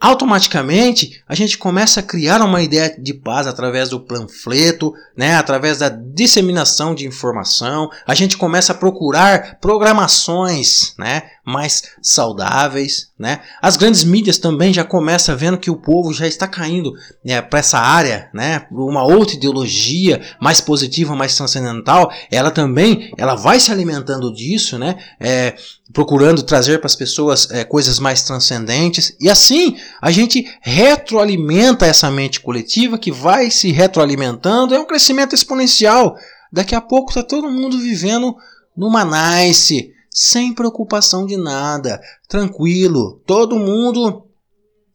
automaticamente 0.03 1.23
a 1.29 1.35
gente 1.35 1.57
começa 1.57 2.01
a 2.01 2.03
criar 2.03 2.43
uma 2.43 2.61
ideia 2.61 2.93
de 2.99 3.15
paz 3.15 3.47
através 3.47 3.89
do 3.89 4.01
panfleto, 4.01 4.93
né, 5.17 5.37
através 5.37 5.79
da 5.79 5.89
disseminação 5.89 6.93
de 6.93 7.07
informação, 7.07 7.89
a 8.05 8.15
gente 8.15 8.37
começa 8.37 8.73
a 8.73 8.77
procurar 8.77 9.59
programações, 9.61 10.95
né, 10.99 11.23
mais 11.45 11.83
saudáveis, 12.01 13.09
né? 13.19 13.41
As 13.61 13.77
grandes 13.77 14.05
mídias 14.05 14.39
também 14.39 14.73
já 14.73 14.85
começam 14.85 15.37
vendo 15.37 15.59
que 15.59 15.71
o 15.71 15.77
povo 15.77 16.13
já 16.13 16.27
está 16.27 16.47
caindo 16.47 16.93
né, 17.25 17.43
para 17.43 17.59
essa 17.59 17.79
área, 17.79 18.31
né? 18.33 18.67
Uma 18.71 19.03
outra 19.03 19.35
ideologia 19.35 20.23
mais 20.41 20.61
positiva, 20.61 21.17
mais 21.17 21.37
transcendental, 21.37 22.13
ela 22.31 22.51
também, 22.51 23.13
ela 23.19 23.35
vai 23.35 23.59
se 23.59 23.73
alimentando 23.73 24.33
disso, 24.33 24.79
né? 24.79 24.97
É, 25.19 25.55
procurando 25.93 26.43
trazer 26.43 26.79
para 26.79 26.87
as 26.87 26.97
pessoas 26.97 27.51
é, 27.51 27.65
coisas 27.65 27.99
mais 27.99 28.23
transcendentes 28.23 29.15
e 29.21 29.29
assim 29.29 29.77
a 30.01 30.11
gente 30.11 30.49
retroalimenta 30.63 31.87
essa 31.87 32.11
mente 32.11 32.41
coletiva 32.41 32.97
que 32.97 33.13
vai 33.13 33.51
se 33.51 33.71
retroalimentando, 33.73 34.75
é 34.75 34.79
um 34.79 34.87
crescimento 34.87 35.35
exponencial. 35.35 36.17
Daqui 36.53 36.75
a 36.75 36.81
pouco 36.81 37.11
está 37.11 37.23
todo 37.23 37.51
mundo 37.51 37.79
vivendo 37.79 38.37
numa 38.77 39.05
nice, 39.05 39.93
sem 40.13 40.55
preocupação 40.55 41.27
de 41.27 41.37
nada, 41.37 42.01
tranquilo, 42.29 43.23
todo 43.27 43.59
mundo 43.59 44.27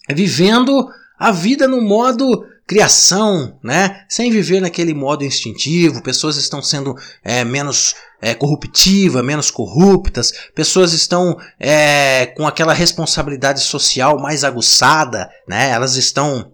vivendo 0.09 0.87
a 1.17 1.31
vida 1.31 1.67
no 1.67 1.81
modo 1.81 2.45
criação, 2.67 3.57
né? 3.63 4.05
Sem 4.09 4.29
viver 4.29 4.59
naquele 4.59 4.93
modo 4.93 5.23
instintivo, 5.23 6.03
pessoas 6.03 6.35
estão 6.35 6.61
sendo 6.61 6.93
é, 7.23 7.45
menos 7.45 7.95
é, 8.21 8.35
corruptivas, 8.35 9.23
menos 9.23 9.49
corruptas, 9.49 10.33
pessoas 10.53 10.91
estão 10.91 11.37
é, 11.57 12.25
com 12.37 12.45
aquela 12.45 12.73
responsabilidade 12.73 13.61
social 13.61 14.19
mais 14.19 14.43
aguçada, 14.43 15.29
né? 15.47 15.69
Elas 15.69 15.95
estão 15.95 16.51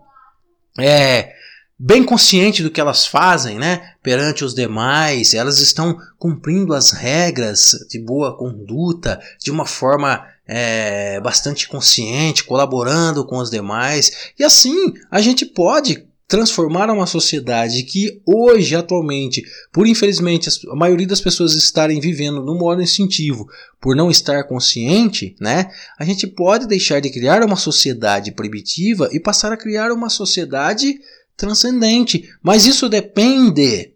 é, 0.80 1.32
bem 1.80 2.04
conscientes 2.04 2.64
do 2.64 2.70
que 2.70 2.80
elas 2.80 3.08
fazem, 3.08 3.58
né? 3.58 3.93
Perante 4.04 4.44
os 4.44 4.54
demais, 4.54 5.34
elas 5.34 5.60
estão 5.60 5.98
cumprindo 6.20 6.74
as 6.74 6.92
regras 6.92 7.72
de 7.90 7.98
boa 7.98 8.38
conduta 8.38 9.20
de 9.42 9.50
uma 9.50 9.66
forma 9.66 10.28
é, 10.46 11.22
bastante 11.22 11.68
consciente, 11.70 12.44
colaborando 12.44 13.26
com 13.26 13.38
os 13.38 13.50
demais, 13.50 14.34
e 14.38 14.44
assim 14.44 14.94
a 15.10 15.22
gente 15.22 15.46
pode 15.46 16.06
transformar 16.28 16.90
uma 16.90 17.06
sociedade 17.06 17.84
que 17.84 18.20
hoje, 18.26 18.76
atualmente, 18.76 19.44
por 19.72 19.86
infelizmente 19.86 20.50
a 20.70 20.76
maioria 20.76 21.06
das 21.06 21.22
pessoas 21.22 21.54
estarem 21.54 22.00
vivendo 22.00 22.44
no 22.44 22.58
modo 22.58 22.82
instintivo, 22.82 23.48
por 23.80 23.96
não 23.96 24.10
estar 24.10 24.44
consciente, 24.46 25.36
né? 25.40 25.70
A 25.98 26.04
gente 26.04 26.26
pode 26.26 26.68
deixar 26.68 27.00
de 27.00 27.12
criar 27.12 27.44
uma 27.46 27.56
sociedade 27.56 28.32
primitiva 28.32 29.10
e 29.12 29.20
passar 29.20 29.52
a 29.52 29.58
criar 29.58 29.92
uma 29.92 30.10
sociedade 30.10 31.00
transcendente. 31.38 32.28
Mas 32.42 32.66
isso 32.66 32.90
depende 32.90 33.93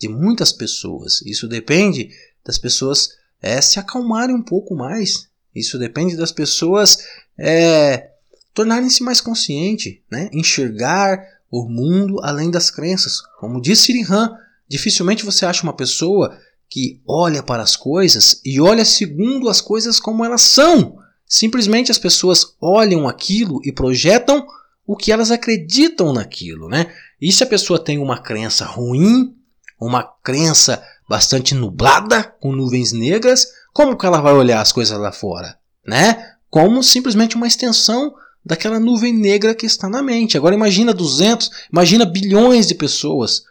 de 0.00 0.08
muitas 0.08 0.50
pessoas. 0.52 1.20
Isso 1.22 1.46
depende 1.46 2.10
das 2.44 2.56
pessoas 2.56 3.10
é, 3.42 3.60
se 3.60 3.78
acalmarem 3.78 4.34
um 4.34 4.42
pouco 4.42 4.74
mais. 4.74 5.28
Isso 5.54 5.78
depende 5.78 6.16
das 6.16 6.32
pessoas 6.32 6.98
é, 7.38 8.10
tornarem-se 8.54 9.02
mais 9.02 9.20
conscientes, 9.20 9.98
né? 10.10 10.30
enxergar 10.32 11.22
o 11.50 11.68
mundo 11.68 12.18
além 12.22 12.50
das 12.50 12.70
crenças. 12.70 13.20
Como 13.38 13.60
disse 13.60 13.86
Sirihan, 13.86 14.32
dificilmente 14.66 15.24
você 15.24 15.44
acha 15.44 15.62
uma 15.62 15.76
pessoa 15.76 16.38
que 16.68 17.02
olha 17.06 17.42
para 17.42 17.62
as 17.62 17.76
coisas 17.76 18.40
e 18.44 18.60
olha 18.60 18.84
segundo 18.84 19.48
as 19.48 19.60
coisas 19.60 20.00
como 20.00 20.24
elas 20.24 20.42
são. 20.42 20.96
Simplesmente 21.26 21.90
as 21.90 21.98
pessoas 21.98 22.54
olham 22.60 23.08
aquilo 23.08 23.60
e 23.64 23.72
projetam 23.72 24.46
o 24.86 24.96
que 24.96 25.12
elas 25.12 25.30
acreditam 25.30 26.12
naquilo, 26.12 26.68
né? 26.68 26.92
E 27.20 27.30
se 27.32 27.42
a 27.42 27.46
pessoa 27.46 27.78
tem 27.78 27.98
uma 27.98 28.20
crença 28.20 28.64
ruim, 28.64 29.36
uma 29.86 30.02
crença 30.22 30.82
bastante 31.08 31.54
nublada, 31.54 32.22
com 32.40 32.52
nuvens 32.52 32.92
negras, 32.92 33.46
como 33.72 33.96
que 33.96 34.06
ela 34.06 34.20
vai 34.20 34.32
olhar 34.32 34.60
as 34.60 34.72
coisas 34.72 34.98
lá 34.98 35.12
fora, 35.12 35.58
né? 35.86 36.34
Como 36.48 36.82
simplesmente 36.82 37.36
uma 37.36 37.46
extensão 37.46 38.12
daquela 38.44 38.80
nuvem 38.80 39.12
negra 39.12 39.54
que 39.54 39.66
está 39.66 39.88
na 39.88 40.02
mente. 40.02 40.36
Agora 40.36 40.54
imagina 40.54 40.92
200, 40.92 41.50
imagina 41.72 42.04
bilhões 42.04 42.66
de 42.66 42.74
pessoas 42.74 43.42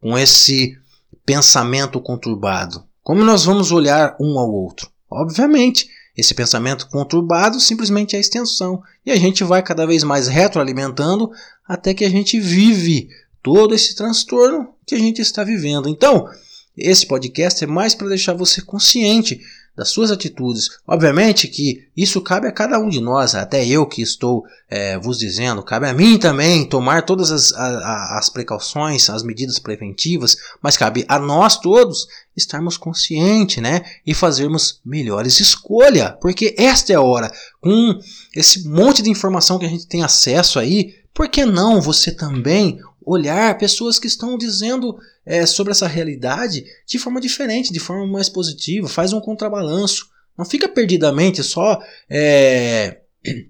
com 0.00 0.18
esse 0.18 0.76
pensamento 1.24 2.00
conturbado. 2.00 2.84
Como 3.02 3.24
nós 3.24 3.44
vamos 3.44 3.72
olhar 3.72 4.16
um 4.20 4.38
ao 4.38 4.50
outro? 4.50 4.90
Obviamente, 5.10 5.88
esse 6.16 6.34
pensamento 6.34 6.88
conturbado 6.88 7.60
simplesmente 7.60 8.14
é 8.14 8.18
a 8.18 8.20
extensão. 8.20 8.82
E 9.04 9.10
a 9.10 9.16
gente 9.16 9.42
vai 9.44 9.62
cada 9.62 9.86
vez 9.86 10.04
mais 10.04 10.28
retroalimentando 10.28 11.30
até 11.66 11.94
que 11.94 12.04
a 12.04 12.10
gente 12.10 12.38
vive 12.38 13.08
todo 13.42 13.74
esse 13.74 13.94
transtorno 13.94 14.74
que 14.86 14.94
a 14.94 14.98
gente 14.98 15.20
está 15.20 15.44
vivendo. 15.44 15.88
Então, 15.88 16.28
esse 16.76 17.06
podcast 17.06 17.62
é 17.62 17.66
mais 17.66 17.94
para 17.94 18.08
deixar 18.08 18.34
você 18.34 18.62
consciente 18.62 19.40
das 19.76 19.88
suas 19.88 20.10
atitudes. 20.10 20.68
Obviamente 20.86 21.48
que 21.48 21.88
isso 21.96 22.20
cabe 22.20 22.46
a 22.46 22.52
cada 22.52 22.78
um 22.78 22.88
de 22.88 23.00
nós, 23.00 23.34
até 23.34 23.66
eu 23.66 23.86
que 23.86 24.02
estou 24.02 24.44
é, 24.68 24.98
vos 24.98 25.18
dizendo, 25.18 25.62
cabe 25.62 25.88
a 25.88 25.94
mim 25.94 26.18
também 26.18 26.68
tomar 26.68 27.06
todas 27.06 27.30
as, 27.30 27.52
a, 27.54 28.18
as 28.18 28.28
precauções, 28.28 29.08
as 29.08 29.22
medidas 29.22 29.58
preventivas, 29.58 30.36
mas 30.62 30.76
cabe 30.76 31.04
a 31.08 31.18
nós 31.18 31.58
todos 31.58 32.06
estarmos 32.36 32.76
conscientes, 32.76 33.62
né? 33.62 33.82
E 34.06 34.12
fazermos 34.12 34.80
melhores 34.84 35.40
escolhas, 35.40 36.14
porque 36.20 36.54
esta 36.58 36.92
é 36.92 36.96
a 36.96 37.02
hora, 37.02 37.32
com 37.60 37.98
esse 38.34 38.68
monte 38.68 39.02
de 39.02 39.10
informação 39.10 39.58
que 39.58 39.66
a 39.66 39.70
gente 39.70 39.86
tem 39.86 40.02
acesso 40.02 40.58
aí, 40.58 40.94
por 41.14 41.28
que 41.28 41.44
não 41.44 41.80
você 41.80 42.12
também 42.12 42.78
olhar 43.04 43.56
pessoas 43.58 43.98
que 43.98 44.06
estão 44.06 44.36
dizendo 44.36 44.96
é, 45.24 45.46
sobre 45.46 45.72
essa 45.72 45.86
realidade 45.86 46.64
de 46.86 46.98
forma 46.98 47.20
diferente, 47.20 47.72
de 47.72 47.80
forma 47.80 48.06
mais 48.06 48.28
positiva, 48.28 48.88
faz 48.88 49.12
um 49.12 49.20
contrabalanço. 49.20 50.08
Não 50.36 50.44
fica 50.44 50.68
perdidamente 50.68 51.42
só 51.42 51.80
é, 52.08 53.00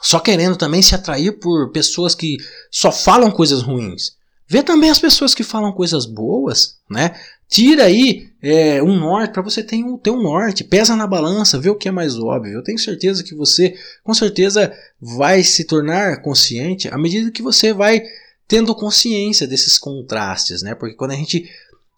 só 0.00 0.20
querendo 0.20 0.56
também 0.56 0.82
se 0.82 0.94
atrair 0.94 1.38
por 1.38 1.70
pessoas 1.70 2.14
que 2.14 2.36
só 2.70 2.92
falam 2.92 3.30
coisas 3.30 3.62
ruins. 3.62 4.16
Vê 4.50 4.62
também 4.62 4.88
as 4.88 4.98
pessoas 4.98 5.34
que 5.34 5.44
falam 5.44 5.72
coisas 5.72 6.06
boas, 6.06 6.78
né? 6.90 7.14
Tira 7.48 7.84
aí 7.84 8.28
é, 8.42 8.82
um 8.82 8.98
norte 8.98 9.32
para 9.32 9.42
você 9.42 9.62
ter 9.62 9.76
um, 9.84 9.98
ter 9.98 10.10
um 10.10 10.22
norte, 10.22 10.64
pesa 10.64 10.96
na 10.96 11.06
balança, 11.06 11.58
vê 11.58 11.68
o 11.68 11.74
que 11.74 11.88
é 11.88 11.92
mais 11.92 12.18
óbvio. 12.18 12.54
Eu 12.54 12.62
tenho 12.62 12.78
certeza 12.78 13.22
que 13.22 13.34
você, 13.34 13.74
com 14.02 14.14
certeza, 14.14 14.72
vai 14.98 15.42
se 15.42 15.64
tornar 15.64 16.22
consciente 16.22 16.88
à 16.88 16.96
medida 16.96 17.30
que 17.30 17.42
você 17.42 17.72
vai 17.72 18.02
tendo 18.48 18.74
consciência 18.74 19.46
desses 19.46 19.78
contrastes, 19.78 20.62
né? 20.62 20.74
Porque 20.74 20.96
quando 20.96 21.10
a 21.10 21.16
gente, 21.16 21.48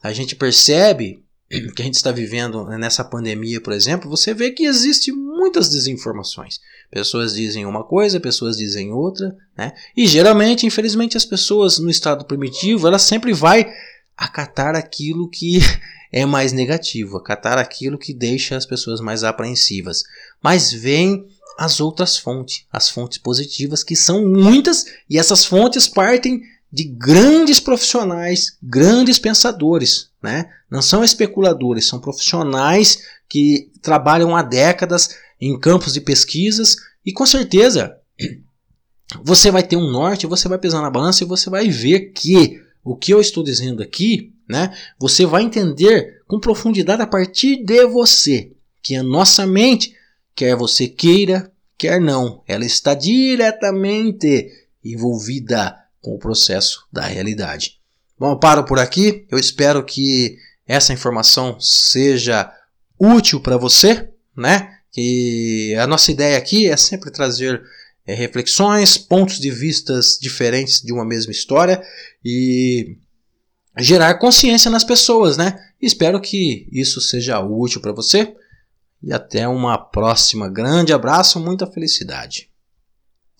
a 0.02 0.12
gente 0.12 0.34
percebe 0.34 1.24
que 1.74 1.80
a 1.80 1.84
gente 1.84 1.94
está 1.94 2.10
vivendo 2.10 2.66
nessa 2.66 3.04
pandemia, 3.04 3.60
por 3.60 3.72
exemplo, 3.72 4.10
você 4.10 4.34
vê 4.34 4.50
que 4.50 4.64
existe 4.64 5.12
muitas 5.12 5.68
desinformações. 5.68 6.58
Pessoas 6.90 7.34
dizem 7.34 7.64
uma 7.64 7.84
coisa, 7.84 8.18
pessoas 8.18 8.56
dizem 8.56 8.92
outra, 8.92 9.34
né? 9.56 9.72
E 9.96 10.06
geralmente, 10.08 10.66
infelizmente, 10.66 11.16
as 11.16 11.24
pessoas 11.24 11.78
no 11.78 11.88
estado 11.88 12.24
primitivo, 12.24 12.88
ela 12.88 12.98
sempre 12.98 13.32
vai 13.32 13.72
acatar 14.16 14.74
aquilo 14.74 15.30
que 15.30 15.60
é 16.12 16.26
mais 16.26 16.52
negativo, 16.52 17.16
acatar 17.16 17.58
aquilo 17.58 17.96
que 17.96 18.12
deixa 18.12 18.56
as 18.56 18.66
pessoas 18.66 19.00
mais 19.00 19.22
apreensivas. 19.22 20.02
Mas 20.42 20.72
vem 20.72 21.24
as 21.60 21.78
outras 21.78 22.16
fontes, 22.16 22.64
as 22.72 22.88
fontes 22.88 23.18
positivas, 23.18 23.84
que 23.84 23.94
são 23.94 24.26
muitas, 24.26 24.86
e 25.10 25.18
essas 25.18 25.44
fontes 25.44 25.86
partem 25.86 26.40
de 26.72 26.84
grandes 26.84 27.60
profissionais, 27.60 28.56
grandes 28.62 29.18
pensadores, 29.18 30.08
né? 30.22 30.48
Não 30.70 30.80
são 30.80 31.04
especuladores, 31.04 31.86
são 31.86 32.00
profissionais 32.00 33.02
que 33.28 33.70
trabalham 33.82 34.34
há 34.34 34.42
décadas 34.42 35.10
em 35.38 35.58
campos 35.60 35.92
de 35.92 36.00
pesquisas 36.00 36.76
e 37.04 37.12
com 37.12 37.26
certeza 37.26 37.94
você 39.22 39.50
vai 39.50 39.62
ter 39.62 39.76
um 39.76 39.90
norte, 39.90 40.26
você 40.26 40.48
vai 40.48 40.56
pesar 40.56 40.80
na 40.80 40.90
balança 40.90 41.24
e 41.24 41.26
você 41.26 41.50
vai 41.50 41.68
ver 41.68 42.12
que 42.12 42.58
o 42.82 42.96
que 42.96 43.12
eu 43.12 43.20
estou 43.20 43.44
dizendo 43.44 43.82
aqui, 43.82 44.32
né? 44.48 44.74
Você 44.98 45.26
vai 45.26 45.42
entender 45.42 46.22
com 46.26 46.40
profundidade 46.40 47.02
a 47.02 47.06
partir 47.06 47.62
de 47.62 47.84
você, 47.84 48.50
que 48.82 48.96
a 48.96 49.02
nossa 49.02 49.46
mente 49.46 50.00
Quer 50.40 50.56
você 50.56 50.88
queira, 50.88 51.49
quer 51.80 51.98
não, 51.98 52.42
ela 52.46 52.66
está 52.66 52.92
diretamente 52.92 54.52
envolvida 54.84 55.74
com 56.02 56.14
o 56.14 56.18
processo 56.18 56.86
da 56.92 57.06
realidade. 57.06 57.80
Bom, 58.18 58.32
eu 58.32 58.38
paro 58.38 58.66
por 58.66 58.78
aqui. 58.78 59.26
Eu 59.30 59.38
espero 59.38 59.82
que 59.82 60.36
essa 60.66 60.92
informação 60.92 61.58
seja 61.58 62.52
útil 62.98 63.40
para 63.40 63.56
você, 63.56 64.10
né? 64.36 64.76
Que 64.92 65.74
a 65.76 65.86
nossa 65.86 66.12
ideia 66.12 66.36
aqui 66.36 66.68
é 66.68 66.76
sempre 66.76 67.10
trazer 67.10 67.62
é, 68.06 68.12
reflexões, 68.12 68.98
pontos 68.98 69.38
de 69.38 69.50
vistas 69.50 70.18
diferentes 70.20 70.82
de 70.82 70.92
uma 70.92 71.04
mesma 71.04 71.32
história 71.32 71.82
e 72.22 72.98
gerar 73.78 74.18
consciência 74.18 74.70
nas 74.70 74.84
pessoas, 74.84 75.38
né? 75.38 75.58
Espero 75.80 76.20
que 76.20 76.68
isso 76.70 77.00
seja 77.00 77.40
útil 77.40 77.80
para 77.80 77.92
você 77.92 78.34
e 79.02 79.12
até 79.12 79.48
uma 79.48 79.78
próxima. 79.78 80.48
Grande 80.48 80.92
abraço, 80.92 81.40
muita 81.40 81.66
felicidade. 81.66 82.49